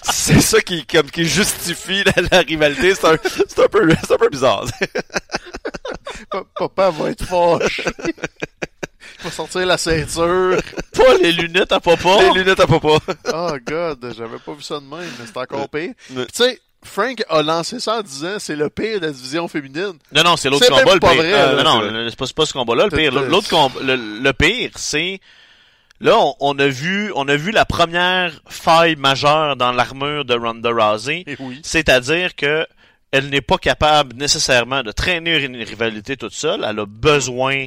[0.02, 2.94] c'est ça qui comme qui justifie la, la rivalité.
[2.94, 4.64] C'est un, c'est un peu, c'est un peu bizarre.
[6.30, 7.24] Pa- Papa va être
[7.60, 7.84] fâché.
[9.20, 10.60] Il va sortir la ceinture.
[10.94, 12.22] Pas les lunettes à papa.
[12.34, 12.98] les lunettes à papa.
[13.34, 15.92] Oh god, j'avais pas vu ça de même, mais c'est encore pire.
[16.14, 16.26] Ouais.
[16.26, 19.94] Tu sais, Frank a lancé ça en disant c'est le pire de la division féminine.
[20.12, 21.22] Non, non, c'est l'autre combat, le pas pire.
[21.22, 23.12] vrai, Euh, là, non, non, c'est pas, ce combat-là, le pire.
[23.12, 25.20] L'autre combat, le, le pire, c'est,
[26.00, 30.34] là, on, on a vu, on a vu la première faille majeure dans l'armure de
[30.34, 31.24] Ronda Rousey.
[31.26, 31.58] Et oui.
[31.64, 32.64] C'est-à-dire que
[33.10, 36.64] elle n'est pas capable nécessairement de traîner une rivalité toute seule.
[36.68, 37.66] Elle a besoin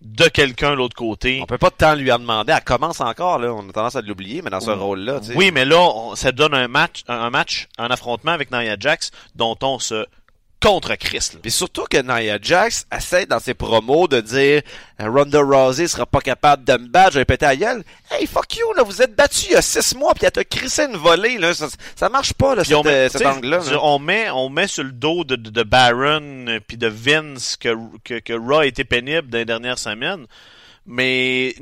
[0.00, 1.40] de quelqu'un de l'autre côté.
[1.42, 2.52] On peut pas tant lui en demander.
[2.56, 3.52] Elle commence encore, là.
[3.52, 4.76] On a tendance à l'oublier, mais dans ce Oui.
[4.76, 5.34] rôle-là, tu sais.
[5.36, 8.76] Oui, mais là, on- ça donne un match, un, un match, un affrontement avec Nia
[8.78, 10.06] Jax dont on se
[10.60, 11.30] contre Chris.
[11.34, 11.38] là.
[11.40, 14.62] Puis surtout que Nia Jax essaie dans ses promos de dire
[15.00, 17.84] euh, Ronda Rousey sera pas capable de me battre, je vais péter à gueule.
[18.10, 20.44] Hey, fuck you, là, vous êtes battu il y a six mois, puis elle t'a
[20.44, 21.54] crissé une volée, là.
[21.54, 23.58] Ça, ça marche pas, là, met, euh, cet angle-là.
[23.58, 23.78] là.
[23.84, 27.56] on met, on met sur le dos de, de, de Baron euh, puis de Vince
[27.56, 30.26] que, que, que Raw a été pénible dans les dernières semaines.
[30.86, 31.54] Mais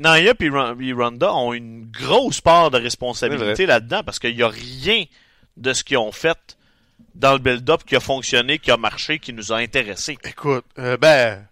[0.49, 5.03] Ron- puis Ronda ont une grosse part de responsabilité là-dedans parce qu'il y a rien
[5.57, 6.37] de ce qu'ils ont fait
[7.17, 10.17] dans le build-up qui a fonctionné, qui a marché, qui nous a intéressés.
[10.23, 11.45] Écoute, euh, ben,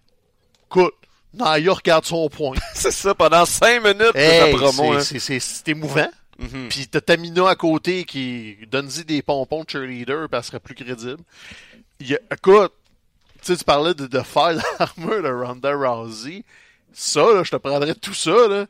[0.66, 0.94] écoute,
[1.34, 2.56] Naya regarde son point.
[2.74, 5.00] C'est ça, pendant cinq minutes de Hey, ta promo, hein.
[5.00, 6.08] c'est- c'est émouvant.
[6.38, 6.68] Mhm.
[6.68, 10.74] Puis t'as Tamina à côté qui donne-y des pompons de cheerleader, puis elle serait plus
[10.74, 11.18] crédible.
[11.98, 12.72] Il y a- écoute,
[13.42, 16.44] tu sais, tu parlais de, de faire l'armure de Ronda Rousey.
[16.92, 18.66] Ça, là, je te prendrais tout ça, là.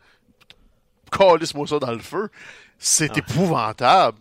[1.11, 2.29] Calisse-moi ça dans le feu.
[2.79, 3.19] C'est Ah.
[3.19, 4.19] épouvantable.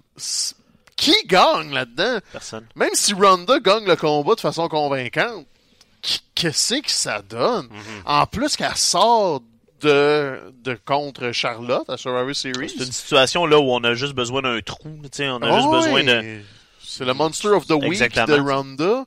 [0.96, 2.20] Qui gagne là-dedans?
[2.32, 2.66] Personne.
[2.76, 5.46] Même si Ronda gagne le combat de façon convaincante,
[6.36, 7.66] qu'est-ce que ça donne?
[7.68, 8.02] Mm-hmm.
[8.06, 9.42] En plus qu'elle sort
[9.82, 12.70] de, de contre Charlotte à Survivor Series.
[12.70, 14.80] C'est une situation là où on a juste besoin d'un trou.
[15.20, 16.42] On a juste besoin de.
[16.82, 18.28] C'est le Monster of the Week Exactement.
[18.38, 19.06] de Ronda.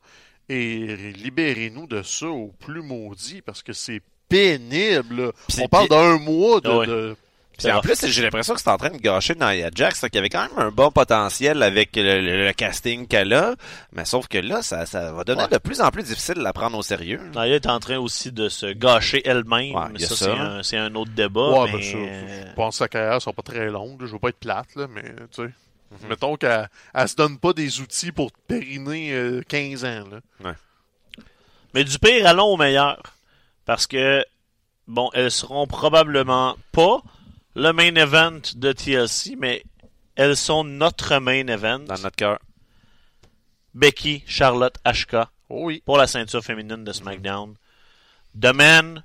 [0.50, 5.32] Et libérez-nous de ça au plus maudit parce que c'est pénible.
[5.60, 7.16] On parle d'un mois de, Ah de-
[7.58, 10.28] Puis en plus, j'ai l'impression que c'est en train de gâcher Nia Jax, qui avait
[10.28, 13.54] quand même un bon potentiel avec le, le- le casting qu'elle a,
[13.92, 15.50] mais sauf que là, ça, ça va devenir Ouais.
[15.52, 17.20] de plus en plus difficile de la prendre au sérieux.
[17.34, 19.74] Nia est en train aussi de se gâcher elle-même.
[19.74, 20.14] Ouais, a ça, ça.
[20.16, 21.50] c'est un, c'est un autre débat.
[21.62, 24.00] Ouais, mais, ben euh, je pense que sa carrière sera pas très longue.
[24.06, 25.42] Je veux pas être plate, là, mais tu sais.
[25.90, 26.08] Mhm.
[26.10, 30.04] Mettons qu'elle elle se donne pas des outils pour périner euh, 15 ans.
[30.42, 30.52] Là.
[31.74, 33.02] Mais du pire, allons au meilleur.
[33.64, 34.24] Parce que,
[34.86, 37.00] bon, elles seront probablement pas
[37.58, 39.64] le main event de TLC, mais
[40.14, 41.80] elles sont notre main event.
[41.80, 42.38] Dans notre cœur.
[43.74, 45.16] Becky, Charlotte, HK
[45.50, 45.82] Oh oui.
[45.84, 47.54] pour la ceinture féminine de SmackDown.
[48.40, 49.02] The Man.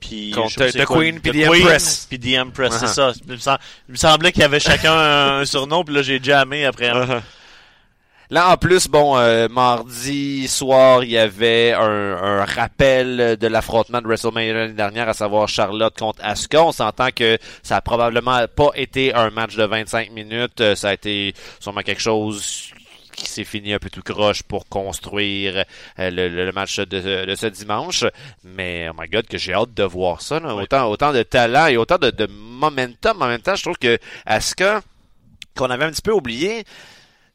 [0.00, 2.06] Puis, The Queen puis The Empress.
[2.08, 3.38] Puis The Empress, c'est Uh-huh.
[3.38, 3.58] ça.
[3.86, 6.90] Il me, semblait qu'il y avait chacun un, surnom, puis là j'ai jammé après.
[6.90, 7.22] Uh-huh.
[8.30, 14.00] Là, en plus, bon, euh, mardi soir, il y avait un, un rappel de l'affrontement
[14.00, 16.62] de WrestleMania l'année dernière, à savoir Charlotte contre Asuka.
[16.64, 20.60] On s'entend que ça a probablement pas été un match de 25 minutes.
[20.60, 22.70] Euh, Ça a été sûrement quelque chose
[23.16, 25.64] qui s'est fini un peu tout croche pour construire
[25.98, 28.04] euh, le, le- le match de, de ce dimanche.
[28.44, 30.38] Mais, oh my god, que j'ai hâte de voir ça.
[30.38, 30.54] là.
[30.54, 30.62] Ouais.
[30.62, 33.20] Autant, autant de talent et autant de, de momentum.
[33.20, 34.82] En même temps, je trouve que Asuka,
[35.56, 36.64] qu'on avait un petit peu oublié,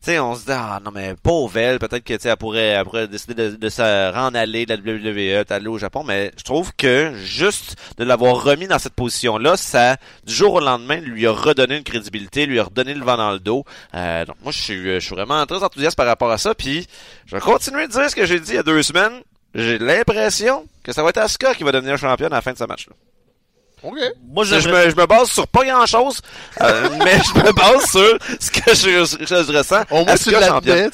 [0.07, 3.55] on se dit, ah non, mais pauvre peut-être que, elle pourrait, elle pourrait décider de,
[3.55, 7.75] de se rendre aller de la WWE, d'aller au Japon, mais je trouve que juste
[7.97, 11.83] de l'avoir remis dans cette position-là, ça, du jour au lendemain, lui a redonné une
[11.83, 13.65] crédibilité, lui a redonné le vent dans le dos.
[13.93, 16.87] Euh, donc moi, je suis, je suis vraiment très enthousiaste par rapport à ça, puis
[17.25, 19.21] je vais continuer de dire ce que j'ai dit il y a deux semaines.
[19.53, 22.57] J'ai l'impression que ça va être Asuka qui va devenir championne à la fin de
[22.57, 22.93] ce match-là.
[23.85, 23.97] OK.
[24.33, 26.19] Moi, Je, me, je me base sur pas grand-chose,
[26.61, 29.83] euh, mais je me base sur ce que je, je ressens.
[29.91, 30.31] Au moins, sais,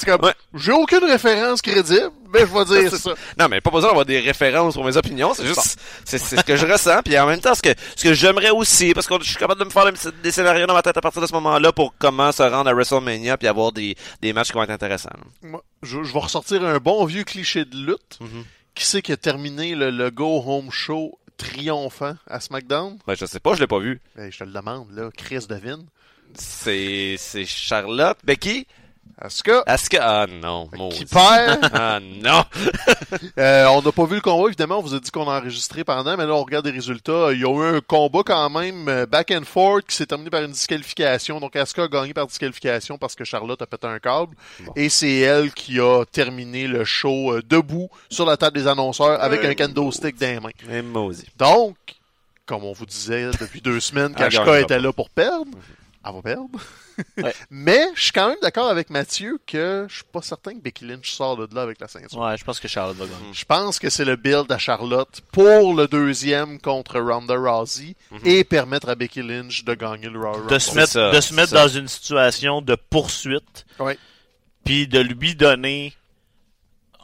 [0.05, 0.33] comme, Ouais.
[0.53, 3.11] J'ai aucune référence crédible, mais je vais dire C'est ça.
[3.39, 6.43] Non, mais pas besoin d'avoir des références pour mes opinions, c'est juste, c'est c'est ce
[6.43, 9.15] que je ressens, puis en même temps, ce que, ce que j'aimerais aussi, parce que
[9.21, 11.27] je suis capable de me faire des- des scénarios dans ma tête à partir de
[11.27, 14.63] ce moment-là pour comment se rendre à WrestleMania puis avoir des, des matchs qui vont
[14.63, 15.09] être intéressants.
[15.41, 18.17] Moi, je, je vais ressortir un bon vieux cliché de lutte.
[18.19, 18.43] Mhm.
[18.73, 22.97] Qui c'est qui a terminé le, le Go Home Show triomphant à SmackDown?
[23.07, 23.99] Ben, je sais pas, je l'ai pas vu.
[24.15, 25.09] Ben, je te le demande, là.
[25.15, 25.85] Chris devine.
[26.33, 28.67] C'est, c'est Charlotte, Becky,
[29.23, 29.97] Asuka, que...
[29.99, 31.69] Ah non, qui perd?
[31.73, 32.43] Ah non!
[33.37, 34.79] Euh, on n'a pas vu le combat, évidemment.
[34.79, 37.31] On vous a dit qu'on a enregistré pendant, mais là, on regarde les résultats.
[37.33, 40.29] Il y a eu un combat quand même euh, back and forth qui s'est terminé
[40.29, 41.39] par une disqualification.
[41.39, 44.35] Donc, Asuka a gagné par disqualification parce que Charlotte a pété un câble.
[44.61, 44.73] Bon.
[44.75, 49.21] Et c'est elle qui a terminé le show euh, debout sur la table des annonceurs
[49.21, 50.27] avec un kendo stick dans
[50.67, 51.11] les mains.
[51.37, 51.75] Donc,
[52.45, 55.51] comme on vous disait depuis deux semaines, gagnera était là pour perdre,
[56.05, 56.59] elle va perdre.
[57.17, 57.33] Ouais.
[57.49, 60.85] Mais je suis quand même d'accord avec Mathieu que je suis pas certain que Becky
[60.85, 62.19] Lynch sort de là avec la ceinture.
[62.19, 63.33] Ouais, je pense que Charlotte va gagner.
[63.33, 68.43] Je pense que c'est le build à Charlotte pour le deuxième contre Ronda Rousey et
[68.43, 70.51] permettre à Becky Lynch de gagner le Royal Rumble.
[70.53, 73.97] De se mettre, ça, de se mettre dans une situation de poursuite, Ouais.
[74.63, 75.95] puis de lui donner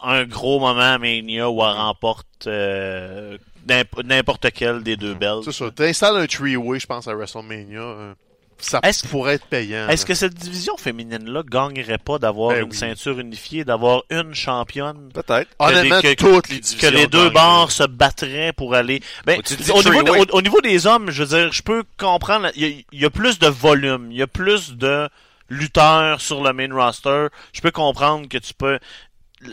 [0.03, 3.35] un gros moment à Mania où elle remporte euh,
[3.67, 5.43] n'imp- n'importe quel des deux belts.
[5.45, 5.71] C'est ça.
[5.71, 8.15] T'installes un three-way, je pense, à WrestleMania.
[8.59, 9.87] Ça Est-ce- pourrait être payant.
[9.89, 12.75] Est-ce que cette division féminine-là gagnerait pas d'avoir Ben une oui.
[12.77, 15.09] ceinture unifiée, d'avoir une championne?
[15.13, 15.49] Peut-être.
[15.59, 19.01] Honnêtement, que- toutes les Que divisions les deux bords se battraient pour aller.
[19.25, 20.19] Ben, au, niveau, three-way.
[20.31, 22.49] au- au niveau des hommes, je veux dire, je peux comprendre.
[22.55, 25.07] Il y, a, il y a plus de volume, il y a plus de
[25.49, 27.27] lutteurs sur le main roster.
[27.53, 28.79] Je peux comprendre que tu peux.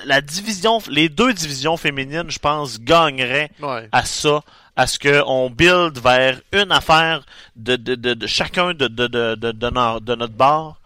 [0.06, 3.88] La division, les deux divisions féminines, je pense, gagneraient Ouais.
[3.92, 4.40] à ça,
[4.76, 7.24] à ce qu'on build vers une affaire
[7.56, 10.80] de, de, de, de chacun de, de, de, de, de no- de notre bar.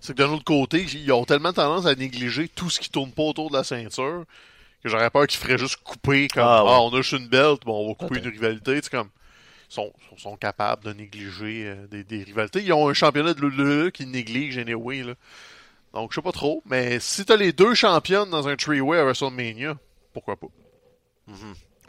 [0.00, 3.12] C'est que d'un autre côté, ils ont tellement tendance à négliger tout ce qui tourne
[3.12, 4.24] pas autour de la ceinture
[4.82, 7.60] que j'aurais peur qu'ils feraient juste couper comme Ah, ah, on a juste une belt,
[7.64, 8.80] bon on va couper une rivalité.
[8.82, 9.10] C'est comme
[9.70, 12.62] ils sont, sont, sont capables de négliger euh, des, des rivalités.
[12.62, 15.02] Ils ont un championnat de l'ULE qui néglige anyway.
[15.04, 15.14] Là.
[15.94, 19.04] Donc je sais pas trop, mais si t'as les deux championnes dans un three-way à
[19.04, 19.76] WrestleMania,
[20.12, 20.48] pourquoi pas?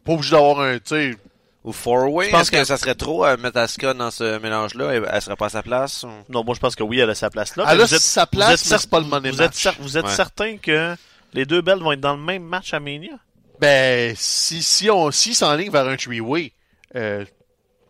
[0.05, 1.15] Pas obligé d'avoir un, tu sais,
[1.63, 2.25] Ou four-way.
[2.25, 4.91] Je pense Est-ce que, que- ça serait trop à mettre Asuka dans ce mélange-là?
[4.95, 6.03] Elle, elle serait pas à sa place?
[6.03, 7.65] ou- Non, moi je pense que oui, elle a sa place là.
[7.69, 9.77] elle a vous êtes- sa vous place, mais c'est pas le money Vous êtes, match.
[9.79, 10.11] vous êtes Ouais.
[10.11, 10.95] certain que
[11.33, 13.13] les deux belts vont être dans le même match à Mania?
[13.59, 16.51] Ben, si, si on si s'enligne vers un three-way,
[16.95, 17.23] euh,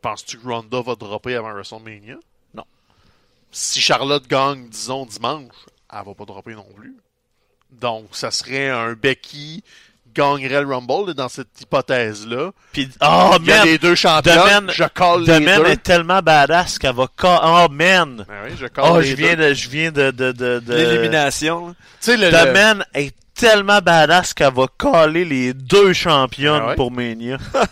[0.03, 2.17] penses-tu que Ronda va dropper avant WrestleMania?
[2.53, 2.65] Non.
[3.51, 5.51] Si Charlotte gagne, disons, dimanche,
[5.91, 6.95] elle va pas dropper non plus.
[7.71, 9.63] Donc, ça serait un Becky
[10.13, 12.51] gagnerait le Rumble là, dans cette hypothèse-là.
[12.71, 14.31] Puis, oh Il y a les deux champions,
[14.69, 15.65] je colle les deux.
[15.65, 18.25] est tellement badass qu'elle va ca- Oh man!
[18.27, 19.49] Ben oui, je colle Oh, les je viens deux.
[19.49, 20.73] de, je viens de, de, de, de...
[20.75, 21.73] L'élimination, là.
[22.01, 26.61] Tu sais, le, The le- Man est tellement badass qu'elle va caler les deux championnes
[26.63, 26.75] Ah ouais?
[26.75, 27.37] pour Mania.
[27.53, 27.65] tu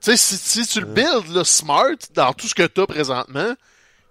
[0.00, 3.54] sais, si, si tu le builds, là, smart, dans tout ce que t'as présentement,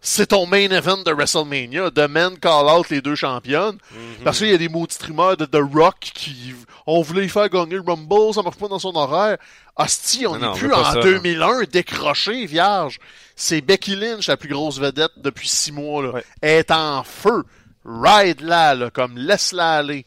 [0.03, 1.89] c'est ton main event de WrestleMania.
[1.89, 3.77] The Man call out les deux championnes.
[3.91, 4.23] Mhm.
[4.23, 6.53] Parce qu'il y a des maudits streamers de The Rock qui
[6.85, 9.37] on voulait y faire gagner le Rumble, ça marche pas dans son horaire.
[9.77, 12.99] Hostie, on n'est plus en ça, 2001 décroché, vierge.
[13.35, 16.03] C'est Becky Lynch, la plus grosse vedette depuis six mois.
[16.03, 16.09] Là.
[16.09, 16.25] Ouais.
[16.41, 17.43] Elle est en feu.
[17.85, 20.05] Ride là, là, comme laisse-la aller.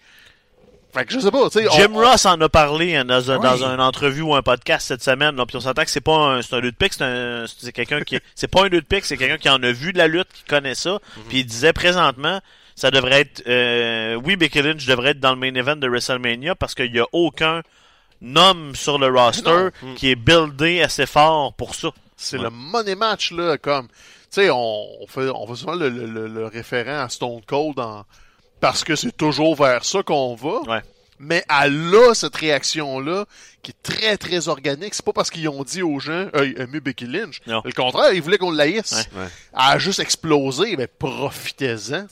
[0.97, 1.69] Fait que je sais pas, tu sais.
[1.77, 3.43] Jim on- Ross en a parlé hein, dans, un, Oui.
[3.43, 5.37] dans une entrevue ou un podcast cette semaine.
[5.37, 7.73] Là, puis on s'entend que c'est pas un, c'est un lutte pick, c'est un, c'est
[7.73, 10.09] quelqu'un qui, c'est pas un lutte pick, c'est quelqu'un qui en a vu de la
[10.09, 10.93] lutte, qui connaît ça.
[10.93, 11.23] Mhm.
[11.29, 12.41] Puis il disait présentement,
[12.75, 16.55] ça devrait être, euh, oui, Becky Lynch devrait être dans le main event de WrestleMania
[16.55, 17.63] parce qu'il y a aucun
[18.35, 19.95] homme sur le roster Non.
[19.95, 21.89] qui est buildé assez fort pour ça.
[22.17, 22.45] C'est Ouais.
[22.45, 23.89] le money match, là, comme...
[23.89, 24.57] Tu sais, on,
[25.03, 28.05] on fait, on fait souvent le, le, le- le référent à Stone Cold en-
[28.61, 30.61] parce que c'est toujours vers ça qu'on va.
[30.63, 30.83] Ouais.
[31.19, 33.25] Mais elle a cette réaction-là
[33.63, 34.93] qui est très, très organique.
[34.95, 37.63] C'est pas parce qu'ils ont dit aux gens «Hey, aimez Becky Lynch Non.».
[37.65, 39.09] Le contraire, ils voulaient qu'on l'haïsse.
[39.15, 39.23] Ouais.
[39.23, 39.29] Ouais.
[39.55, 40.77] Elle a juste explosé.
[40.77, 42.07] Ben, profitez-en.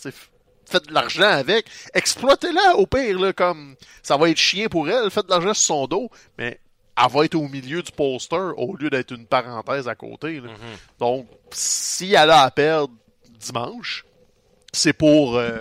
[0.66, 1.66] Faites de l'argent avec.
[1.92, 3.76] Exploitez-la, au pire, là, comme...
[4.02, 5.10] Ça va être chien pour elle.
[5.10, 6.10] Faites de l'argent sur son dos.
[6.38, 6.58] Mais
[6.96, 10.40] elle va être au milieu du poster au lieu d'être une parenthèse à côté.
[10.40, 10.48] là.
[10.98, 12.94] Donc, si elle a à perdre
[13.38, 14.06] dimanche,
[14.72, 15.58] c'est pour euh,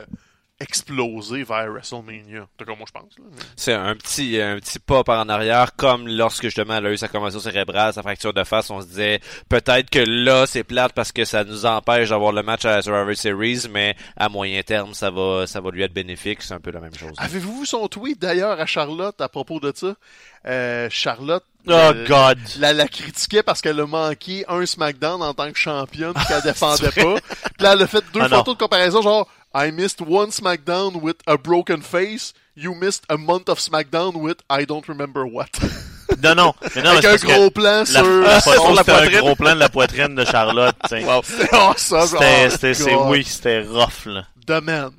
[0.64, 2.48] exploser vers WrestleMania.
[2.58, 3.12] C'est comme moi, je pense.
[3.20, 6.92] Mais- C'est un petit, un petit pas par en arrière, comme lorsque justement elle a
[6.92, 10.64] eu sa commotion cérébrale, sa fracture de face, on se disait peut-être que là c'est
[10.64, 14.30] plate parce que ça nous empêche d'avoir le match à la Survivor Series, mais à
[14.30, 17.14] moyen terme ça va, ça va lui être bénéfique, c'est un peu la même chose.
[17.18, 19.94] Avez-vous vu son tweet d'ailleurs à Charlotte à propos de ça?
[20.46, 22.38] Euh, Charlotte Oh euh, God!
[22.60, 26.42] la, la critiquait parce qu'elle a manqué un SmackDown en tant que championne puis qu'elle
[26.42, 27.16] défendait pas.
[27.58, 28.40] Puis là, elle a fait deux Ah non.
[28.40, 32.34] photos de comparaison genre I missed one SmackDown with a broken face.
[32.56, 35.50] You missed a month of SmackDown with I don't remember what.
[36.22, 36.54] Non, non.
[36.76, 38.96] Mais non, mais Avec c'est un gros plan La, sur, la sur la c'était un
[38.98, 39.20] poitrine.
[39.20, 40.76] gros plan de la poitrine de Charlotte.
[40.84, 41.02] t'sais.
[41.24, 42.50] C'était awesome.
[42.50, 44.26] C'était, Oh, oui, c'était rough, là.
[44.48, 44.92] The man.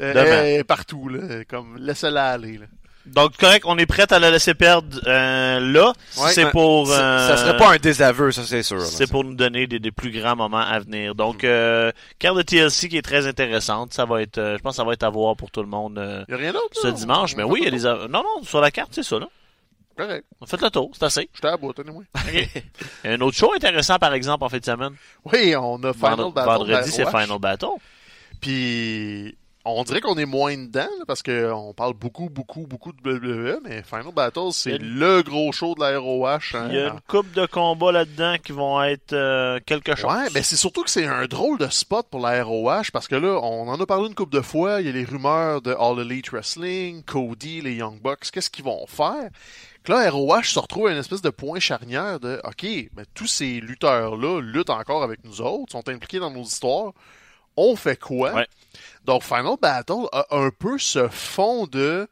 [0.00, 1.44] Euh, partout, là.
[1.48, 2.66] Comme, laissez-la aller, là.
[3.06, 5.92] Donc, correct, on est prêt à la laisser perdre euh, là.
[6.18, 6.30] Ouais.
[6.32, 6.86] c'est pour...
[6.88, 8.80] Ça- euh, Ça serait pas un désaveu, ça c'est sûr.
[8.80, 11.14] C'est pour nous donner des, des plus grands moments à venir.
[11.14, 13.92] Donc, euh, carte de TLC qui est très intéressante.
[13.92, 15.68] Ça va être, euh, je pense que ça va être à voir pour tout le
[15.68, 16.92] monde euh, Y a rien d'autre, ce là?
[16.92, 17.34] dimanche.
[17.34, 18.08] On- Mais on oui, il y a des...
[18.10, 19.26] Non, non, sur la carte, c'est ça, là.
[19.96, 20.24] Correct.
[20.40, 21.28] On fait le tour, c'est assez.
[21.32, 22.02] J'étais à bout, tenez-moi.
[22.32, 24.94] Il y a un autre show intéressant, par exemple, en fin de semaine?
[25.26, 26.48] Oui, on a Final Vendre- Battle.
[26.50, 27.06] Vendredi, c'est.
[27.08, 27.66] Final Battle.
[28.40, 33.10] Puis on dirait qu'on est moins dedans là, parce qu'on parle beaucoup, beaucoup, beaucoup de
[33.10, 36.38] WWE, mais Final Battle, c'est le gros show de la ROH.
[36.54, 36.68] hein.
[36.70, 40.10] Il y a une coupe de combats là-dedans qui vont être euh, quelque chose.
[40.12, 43.14] Ouais, mais c'est surtout que c'est un drôle de spot pour la ROH parce que
[43.16, 44.80] là, on en a parlé une couple de fois.
[44.80, 48.30] Il y a les rumeurs de All Elite Wrestling, Cody, les Young Bucks.
[48.32, 49.30] Qu'est-ce qu'ils vont faire?
[49.82, 53.26] Que là, ROH se retrouve à une espèce de point charnière de OK, mais tous
[53.26, 56.92] ces lutteurs-là luttent encore avec nous autres, sont impliqués dans nos histoires.
[57.56, 58.32] On fait quoi?
[58.32, 58.46] Ouais.
[59.04, 62.08] Donc, Final Battle a un peu ce fond de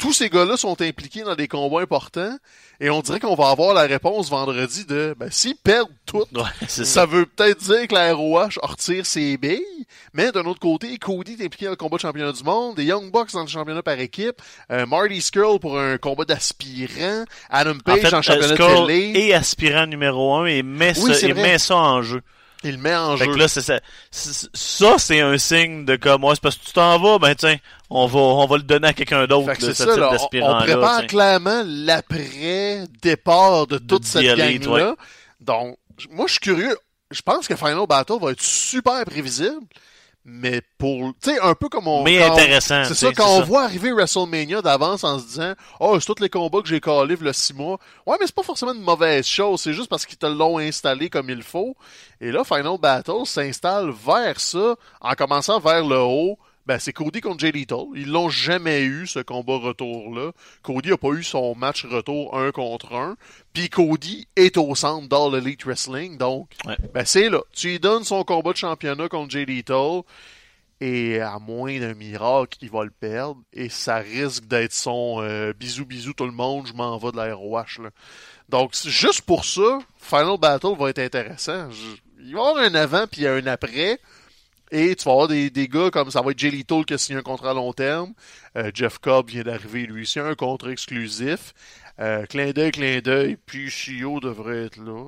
[0.00, 2.34] tous ces gars-là sont impliqués dans des combats importants
[2.80, 6.84] et on dirait qu'on va avoir la réponse vendredi de ben, s'ils perdent Ouais, c'est
[6.84, 7.02] ça.
[7.02, 11.36] ça veut peut-être dire que la ROH retire ses billes, mais d'un autre côté, Cody
[11.38, 13.82] est impliqué dans le combat de championnat du monde, les Young Bucks dans le championnat
[13.82, 14.40] par équipe,
[14.72, 18.80] euh, Marty Skrull pour un combat d'aspirant, Adam En Page fait, dans le championnat euh,
[18.80, 22.22] de télé, et aspirant numéro un et met, Oui, et met ça en jeu.
[22.64, 23.32] Il le met en Fait jeu.
[23.32, 23.80] que là, c'est ça.
[24.10, 27.34] C'est- Ça, c'est un signe de comme, ouais, c'est parce que tu t'en vas, ben
[27.34, 27.56] tiens,
[27.88, 30.10] on va, on va le donner à quelqu'un d'autre, ce ça, type là,
[30.42, 31.06] on, prépare tiens.
[31.06, 34.94] clairement l'après-départ de toute De cette Elite, gang-là.
[35.40, 35.76] Donc,
[36.10, 36.76] moi, je suis curieux.
[37.10, 39.56] Je pense que Final Battle va être super prévisible,
[40.32, 42.02] mais pour, tu sais, un peu comme on...
[42.04, 42.84] Mais intéressant.
[42.84, 43.44] C'est ça, quand on ça.
[43.44, 47.16] voit arriver WrestleMania d'avance en se disant «Oh, c'est tous les combats que j'ai calés
[47.20, 50.18] le six mois.» Ouais, mais c'est pas forcément une mauvaise chose, c'est juste parce qu'ils
[50.18, 51.74] te l'ont installé comme il faut.
[52.20, 56.38] Et là, Final Battle s'installe vers ça, en commençant vers le haut.
[56.66, 57.86] Ben, c'est Cody contre Jay Lethal.
[57.96, 60.30] Ils l'ont jamais eu, ce combat retour-là.
[60.62, 63.16] Cody a pas eu son match retour un contre un.
[63.52, 66.76] Puis Cody est au centre d'All Elite Wrestling, donc Ouais.
[66.94, 67.40] ben c'est là.
[67.52, 70.02] Tu lui donnes son combat de championnat contre Jay Lethal.
[70.82, 73.40] Et à moins d'un miracle, il va le perdre.
[73.52, 77.18] Et ça risque d'être son euh, bisou bisou tout le monde, je m'en vais de
[77.18, 77.82] la ROH.
[77.82, 77.90] Là.
[78.48, 81.70] Donc, juste pour ça, Final Battle va être intéressant.
[81.70, 83.98] Je- Il va y avoir un avant puis un après.
[84.72, 86.98] Et tu vas avoir des, des gars comme ça va être Jay Lethal qui a
[86.98, 88.12] signé un contrat à long terme.
[88.56, 91.54] Euh, Jeff Cobb vient d'arriver lui aussi, un contrat exclusif.
[92.00, 93.36] Euh, clin d'œil, clin d'œil.
[93.44, 95.04] Puis Shio devrait être là.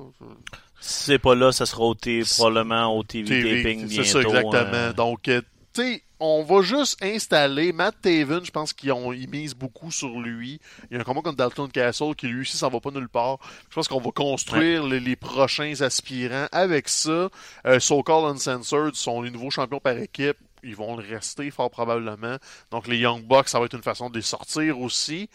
[0.79, 4.19] Si c'est pas là, ça sera au T, probablement au TV, TV, taping c'est ça
[4.21, 4.73] exactement.
[4.73, 4.93] euh.
[4.93, 5.41] Donc, euh,
[5.73, 8.45] tu sais, on va juste installer Matt Taven.
[8.45, 10.59] Je pense qu'ils ont ils misent beaucoup sur lui.
[10.89, 13.09] Il y a un combat contre Dalton Castle qui lui aussi ça va pas nulle
[13.09, 13.37] part.
[13.69, 17.29] Je pense qu'on va construire les, les prochains aspirants avec ça.
[17.65, 20.37] Euh, so Called Uncensored sont les nouveaux champions par équipe.
[20.63, 22.37] Ils vont le rester fort probablement.
[22.71, 25.29] Donc les Young Bucks, ça va être une façon de les sortir aussi.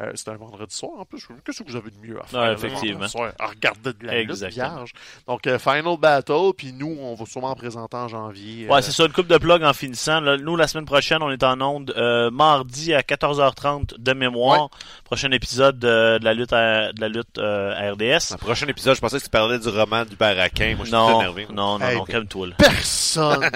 [0.00, 1.26] Euh, c'est un vendredi soir en plus.
[1.44, 2.46] Qu'est-ce que vous avez de mieux à faire?
[2.46, 3.06] Le effectivement.
[3.08, 3.32] soir?
[3.38, 4.68] À regarder de la lutte Exactement.
[4.76, 4.92] vierge.
[5.26, 8.66] Donc euh, Final Battle, puis nous, on va sûrement en présenter en janvier.
[8.68, 10.20] Ouais, Euh, c'est ça, une coupe de plug en finissant.
[10.20, 14.70] Là, nous, la semaine prochaine, on est en onde euh, mardi à 14h30 de mémoire.
[15.04, 18.32] Prochain épisode de, de la lutte à, de la lutte euh, à RDS.
[18.32, 20.76] Le prochain épisode, je pensais que tu parlais du roman du baraquin.
[20.76, 21.46] Moi, je suis Non, énervé.
[21.52, 22.48] non, non, Hey, non, calme-toi.
[22.56, 23.50] Personne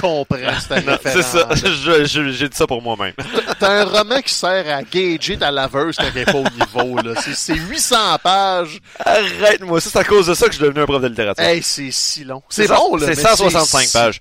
[0.00, 1.48] comprend cette c'est ça.
[2.04, 3.12] J'ai dit ça pour moi-même.
[3.60, 6.42] T'as un roman qui sert à gager ta laveuse quand elle pas au
[6.84, 6.96] niveau.
[7.02, 7.20] là.
[7.20, 8.80] C'est- C'est 800 pages.
[9.04, 11.42] Arrête-moi, c'est à cause de ça que je suis devenu un prof de littérature.
[11.44, 12.42] Hey, c'est si long.
[12.48, 13.06] C'est bon, là.
[13.06, 14.20] C'est mais 165 si- pages.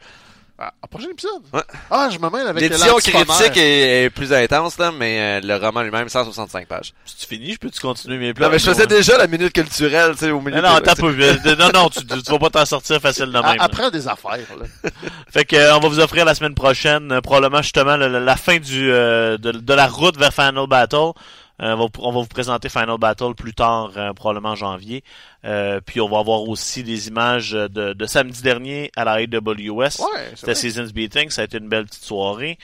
[0.60, 1.43] Ah, à prochain épisode?
[1.53, 1.62] Ouais.
[1.91, 5.55] Ah, je me mêle avec L'édition critique est, est plus intense, là, mais euh, le
[5.64, 6.93] roman lui-même, 165 pages.
[7.05, 8.47] Si tu finis, je peux-tu continuer mes plans?
[8.47, 10.84] Non, mais je faisais déjà la minute culturelle, tu sais, au milieu Non, non, de-
[10.84, 11.24] t'as pas vu.
[11.60, 13.58] Non, non, tu, tu vas pas t'en sortir facile de Ah, même.
[13.58, 13.64] là.
[13.66, 14.89] Apprends des affaires, là.
[15.32, 18.20] Fait que euh, on va vous offrir la semaine prochaine euh, probablement justement le- le-
[18.26, 21.12] la fin du euh, de, de la route vers Final Battle.
[21.62, 25.03] Euh, on, va, on va vous présenter Final Battle plus tard, euh, probablement en janvier.
[25.43, 29.99] Euh, puis on va avoir aussi des images de, de samedi dernier à la AWS.
[29.99, 30.55] Ouais, C'était.
[30.55, 32.58] Seasons Beating, ça a été une belle petite soirée.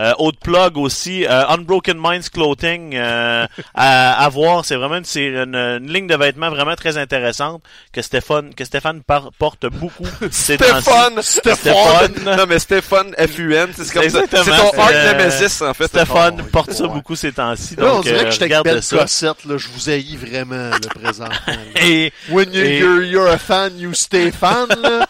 [0.00, 5.04] Euh, autre plug aussi, euh, Unbroken Minds Clothing euh, à, à voir, c'est vraiment une,
[5.04, 9.66] c'est une, une ligne de vêtements vraiment très intéressante que Stéphane que Stéphane par- porte
[9.66, 10.06] beaucoup.
[10.30, 10.82] ces temps-ci.
[10.82, 11.22] Stéphane!
[11.22, 12.14] Stéphane.
[12.36, 14.20] Non, mais Stéphane F-U-N, c'est comme ça.
[14.30, 15.88] C'est ton arc Euh, Nemesis, en fait.
[15.88, 16.88] Stéphane Oh, porte ça ouais.
[16.88, 17.76] beaucoup ces temps-ci.
[17.76, 18.96] Là, on Donc, dirait euh, que j'étais avec regarde belle ça.
[18.98, 19.56] Cossette, là.
[19.58, 21.34] Je vous haïs vraiment, le présentement.
[21.46, 21.54] là.
[21.84, 25.06] Et, When you, Et- you're, you're a fan, you stay fan, là.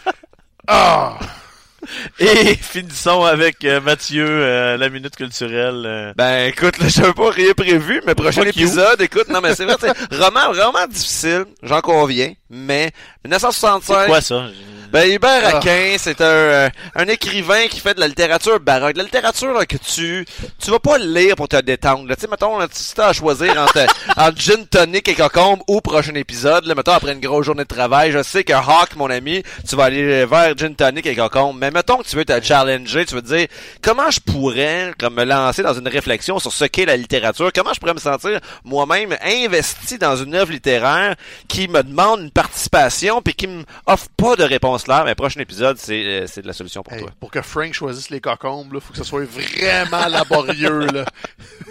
[2.20, 5.82] Et finissons avec euh, Mathieu, euh, la minute culturelle.
[5.86, 6.12] euh.
[6.16, 8.62] Ben écoute, là, j'avais pas rien prévu, mais prochain Fuck you.
[8.66, 12.90] épisode, écoute, non mais c'est vrai, c'est roman vraiment difficile, j'en conviens, mais
[13.24, 14.00] 1965.
[14.02, 14.44] C'est quoi ça?
[14.92, 15.58] Ben, Hubert Ah.
[15.58, 18.94] Aquin, c'est un, euh, un écrivain qui fait de la littérature baroque.
[18.94, 20.26] De la littérature là, que tu
[20.58, 22.08] tu vas pas lire pour te détendre.
[22.08, 22.16] là.
[22.16, 25.60] Tu sais, mettons, là, tu- si t'as à choisir entre, entre gin tonic et cocombe
[25.68, 28.96] ou prochain épisode, là, mettons, après une grosse journée de travail, je sais que Hawk,
[28.96, 31.56] mon ami, tu vas aller vers gin tonic et cocombe.
[31.60, 33.46] Mais mettons que tu veux te challenger, tu veux te dire,
[33.82, 37.72] comment je pourrais comme me lancer dans une réflexion sur ce qu'est la littérature, comment
[37.72, 41.14] je pourrais me sentir moi-même investi dans une œuvre littéraire
[41.46, 45.04] qui me demande une participation puis qui me offre pas de réponse claire.
[45.04, 47.11] Mais prochain épisode, c'est euh, c'est de la solution pour Hey, toi.
[47.18, 50.86] pour que Frank choisisse les cocombes, il faut que ce soit vraiment laborieux.
[50.92, 51.04] là.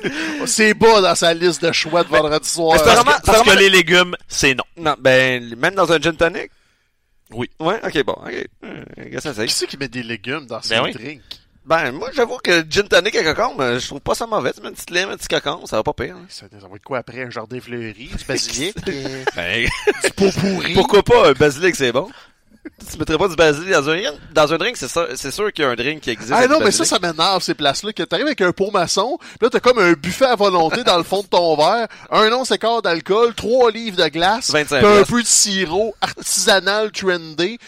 [0.46, 2.74] c'est bas dans sa liste de choix de vendredi soir.
[2.74, 4.64] mais c'est Parce, vraiment- que, parce les légumes, c'est non.
[4.78, 6.52] Non, ben même dans un gin tonic?
[7.32, 7.50] Oui.
[7.60, 8.48] Ouais, ok, bon, ok.
[8.98, 10.92] Regarde ça, c'est- Qui c'est qui met des légumes dans ses Ben oui.
[10.94, 11.22] drinks?
[11.70, 14.52] Ben moi, j'avoue que gin tonic et cocombe, euh, je trouve pas ça mauvais.
[14.54, 16.16] Tu mets une petite lime, un petit cocombe, ça va pas pire.
[16.16, 16.26] hein.
[16.28, 17.22] Ça, ça va être quoi après?
[17.22, 19.68] Un jardin fleuri, du basilic, euh, Ben,
[20.04, 20.74] du pot pourri?
[20.74, 22.10] pourquoi pas un basilic, c'est bon.
[22.92, 24.00] Tu mettrais pas du basilic dans un
[24.34, 26.34] dans un drink, c'est sûr, c'est sûr qu'il y a un drink qui existe.
[26.36, 29.46] Ah non, mais ça, ça m'énerve, ces places-là, que t'arrives avec un pot maçon, pis
[29.46, 32.52] là, t'as comme un buffet à volonté dans le fond de ton verre, un once
[32.52, 37.60] et quart d'alcool, trois livres de glace, 25 pis un peu de sirop artisanal trendy,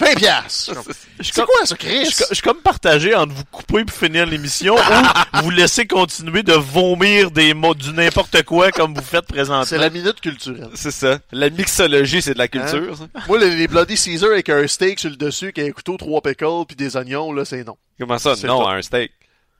[0.00, 0.72] 20 piastres.
[1.20, 2.06] C'est quoi ça, Chris?
[2.06, 6.42] Je, je suis comme partagé entre vous couper pour finir l'émission ou vous laisser continuer
[6.42, 9.78] de vomir des mots du n'importe quoi comme vous faites C'est présentement.
[9.78, 10.68] la minute culturelle.
[10.74, 11.18] C'est ça.
[11.32, 12.96] La mixologie, c'est de la culture.
[12.96, 13.06] ça.
[13.28, 16.20] Moi, les, les Bloody Caesar avec un steak sur le dessus, avec un couteau, trois
[16.22, 17.76] pickles, puis des oignons, là, c'est non.
[17.98, 18.34] Comment ça?
[18.36, 19.12] C'est Non, à un steak?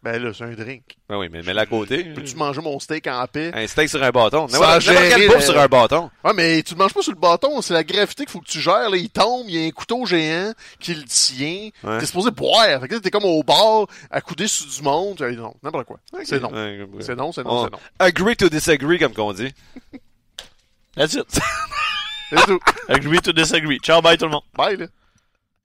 [0.03, 0.83] Ben là, c'est un drink.
[1.11, 2.05] Ben oui, mais mets-le à côté.
[2.05, 3.51] Peux-tu manger mon steak en paix?
[3.55, 4.47] Un steak sur un bâton.
[4.47, 6.11] N'importe quelle gérer bouffe sur un bâton.
[6.25, 8.49] Ouais, mais tu le manges pas sur le bâton, c'est la gravité qu'il faut que
[8.49, 8.97] tu gères, là.
[8.97, 11.69] Il tombe, il y a un couteau géant qui le tient.
[11.85, 11.99] Ouais.
[11.99, 12.81] T'es supposé boire.
[12.81, 15.23] Fait que là, t'es comme au bar, accoudé sur du monde.
[15.31, 15.99] Eh, Non, n'importe quoi.
[16.25, 16.51] C'est non.
[16.51, 17.79] Ouais, C'est non, c'est non, On- c'est non.
[17.99, 19.53] Agree to disagree, comme qu'on dit.
[20.97, 21.27] That's it.
[22.31, 22.61] C'est tout.
[22.89, 23.79] Agree to disagree.
[23.81, 24.43] Ciao, bye tout le monde.
[24.57, 24.87] Bye, là.